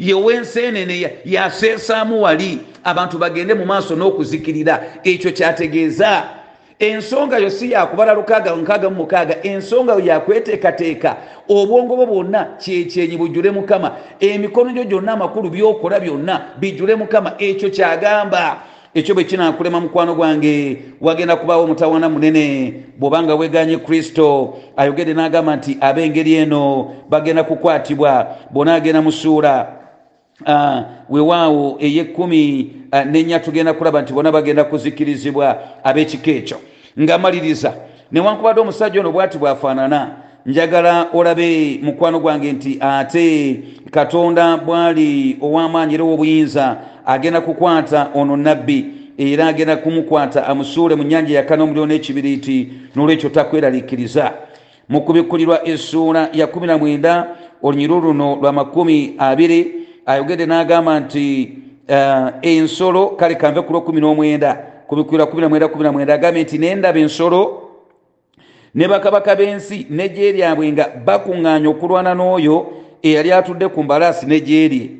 [0.00, 5.00] yew'enseenene yaseesaamu wali abantu bagende mu maaso n'okuzikirira.
[5.04, 6.41] Ekyo kyategeeza
[6.82, 11.16] ensonga yo si yakubala lukaaga nkaaga mu mukaaga ensonga yo yakweteekateeka
[11.48, 13.92] obwongo bwo bwonna kyekyenyi bujjule mukama.
[14.20, 17.34] Emikono gyo gyonna amakulu byokola byonna bijjule mukama.
[17.38, 18.56] Ekyo kyagamba.
[18.94, 20.82] Ekyo bwe kinakulema mukwano gwange.
[21.00, 24.58] Wagenda kubaawo omutawana munene bw'obanga weganye kristo.
[24.76, 29.66] Ayogedde n'agamba nti ab'engeri eno bagenda kukwatibwa bw'onaagenda mu ssuula.
[30.46, 36.58] Uh, weewaawo ey'ekkumi uh, nenya tugenda kulaba nti bona bagenda kuzikirizibwa ab'ekika ekyo
[36.98, 37.74] ng'amaliriza.
[38.12, 40.10] Newankubadde omusajja ono bw'ati bw'afaanana
[40.46, 46.76] njagala olabe mukwano gwange nti ate katonda bw'ali ow'amaanyi era ow'obuyinza
[47.06, 48.86] agenda kukwata ono nabbi
[49.18, 54.32] era agenda kumukwata amusuule mu nnyanja yakana omuliro n'ekibiriiti n'olwekyo takweraliikiriza.
[54.88, 57.24] Mu kubikkulirwa essuula ya 19
[57.62, 59.64] olunyiro luno lwa 20
[60.06, 61.52] ayogedde n'agamba nti
[61.88, 67.62] eh, ensolo kale kanve ku lw 19 kubikira 1919 agambye nti naye ndaba ensolo
[68.74, 72.72] ne bakabaka b'ensi n'ejje lyabwe nga bakuŋŋaanya okulwana n'oyo
[73.02, 74.90] eyali atudde ku mbalaasi n'ejje lye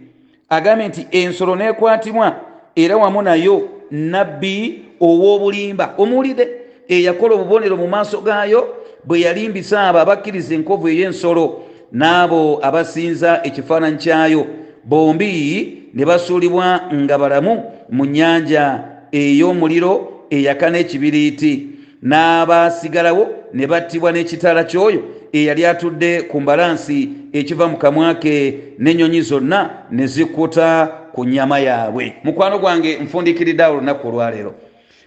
[0.49, 2.37] agambye nti ensolo n'ekwatibwa
[2.77, 5.95] era wamu nayo nabbi ow'obulimba.
[5.99, 6.49] Omuwulidde
[6.89, 8.69] eyakola obubonero mu maaso gaayo
[9.05, 11.45] bwe yalimbisa abo abakkiriza enkovu ey'ensolo
[11.93, 14.47] n'abo abasinza ekifaananyi kyayo.
[14.85, 18.92] Bombi ne basuulibwa nga balamu mu nnyanja.
[19.13, 21.69] Ey'omuliro eyaka n'ekibiriiti.
[22.03, 25.03] N'abasigalawo ne battibwa n'ekitala ky'oyo
[25.33, 32.15] eyali atudde ku mbalansi ekiva mu kamwa ke n'ennyonyi zonna ne zikkuta ku nnyama yaabwe.
[32.25, 34.55] Mukwano gwange nfundikiridde awo olunaku olwaleero.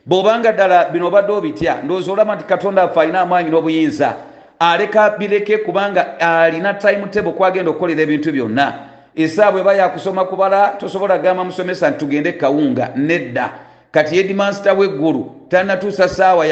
[0.06, 4.16] Bw'obanga ddala bino obadde obitya ndowooza olaba nti katonda affe alina amaanyi n'obuyinza
[4.60, 8.74] aleka bireke kubanga alina timetable kwagenda okukolera ebintu byonna.
[9.16, 13.65] Esaawa eba yakusoma kubala tosobola gamba musomesa nti tugende kawunga nedda
[13.96, 16.46] kati yedimansita w'eggulu tanatuusa saawa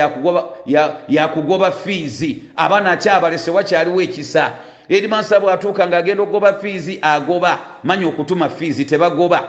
[1.07, 4.51] yakugoba fiizi abaana akyabalese wakyaliwo ekisa.
[4.89, 7.59] Edimansita bwatuuka ngaagenda okugoba fiizi agoba.
[7.83, 9.47] Manya okutuma fiizi tebagoba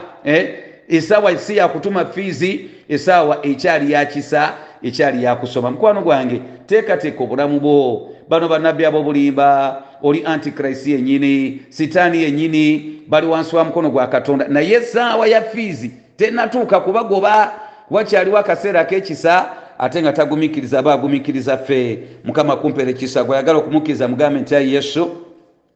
[0.89, 8.11] esaawa si yakutuma fiizi esaawa ekyali yakisa ekyali yakusoma mukwano gwange teekateeka obulamu bwo.
[8.29, 14.47] Bano bannabbi ab'obulimba oli antikrist yenyini sitaani yenyini bali wansi wa mukono gwa katonda.
[14.47, 17.51] Naye esaawa ya fiizi tenatuuka kubagoba
[17.91, 21.99] wakyaliwo akaseera ak'ekisa ate nga tagumikiriza aba agumikiriza ffe.
[22.23, 25.11] Mukama kumpeera ekisa gwayagala okumukkiriza mugambe nti ayi yesu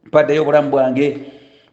[0.04, 1.18] mpaddeyo obulamu bwange.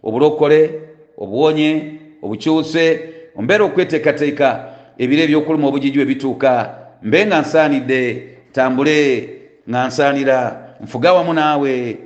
[0.04, 0.82] Obulokole
[1.18, 3.00] obuwonye obukyuse
[3.36, 4.66] ombeera okweteekateeka
[4.98, 6.76] ebiro ebyokuluma obujiji bituuka.
[7.04, 9.30] Mbe nga nsaanidde tambule
[9.70, 10.38] nga nsaanira
[10.84, 11.98] nfuga wamu naawe.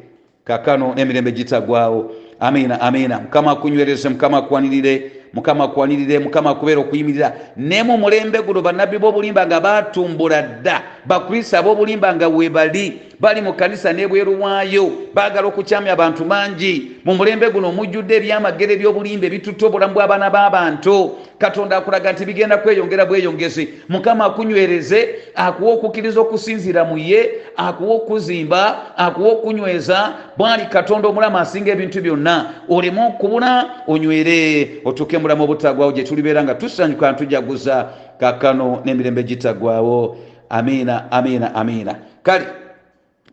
[0.43, 2.11] Kakano n'emirembe gitagwawo.
[2.39, 3.19] Amiina amiina.
[3.19, 9.45] Mukama akunywereze mukama akwanirire mukama akwanirire mukama akubeera okuyimirira ne mu mulembe guno bannabbi b'obulimba
[9.45, 10.81] nga batumbula dda.
[11.05, 13.41] Bakristo ab'obulimba nga webali bali.
[13.41, 14.91] Mu kanisa n'ebweru waayo.
[15.13, 21.17] Baagala okukyamya abantu mangi mu mulembe guno omujjudde ebyamagero eby'obulimba ebitutta obulamu bw'abaana b'abantu.
[21.39, 23.69] Katonda akulaga nti bigenda kweyongera bweyongezi.
[23.89, 31.71] Mukama akunywereze akuwa okukkiriza okusinziira mu ye akuwa okuzimba akuwa okunyweza bwali katonda omulamu asinga
[31.71, 39.23] ebintu byonna olemu okubula onywere otuuke mulamu obutagwawo gye tulibeera nga tusanyuka ntujaguza kakano n'emirembe
[39.23, 40.17] gitagwawo.
[40.49, 41.95] Amiina amiina amiina.
[42.23, 42.45] Kale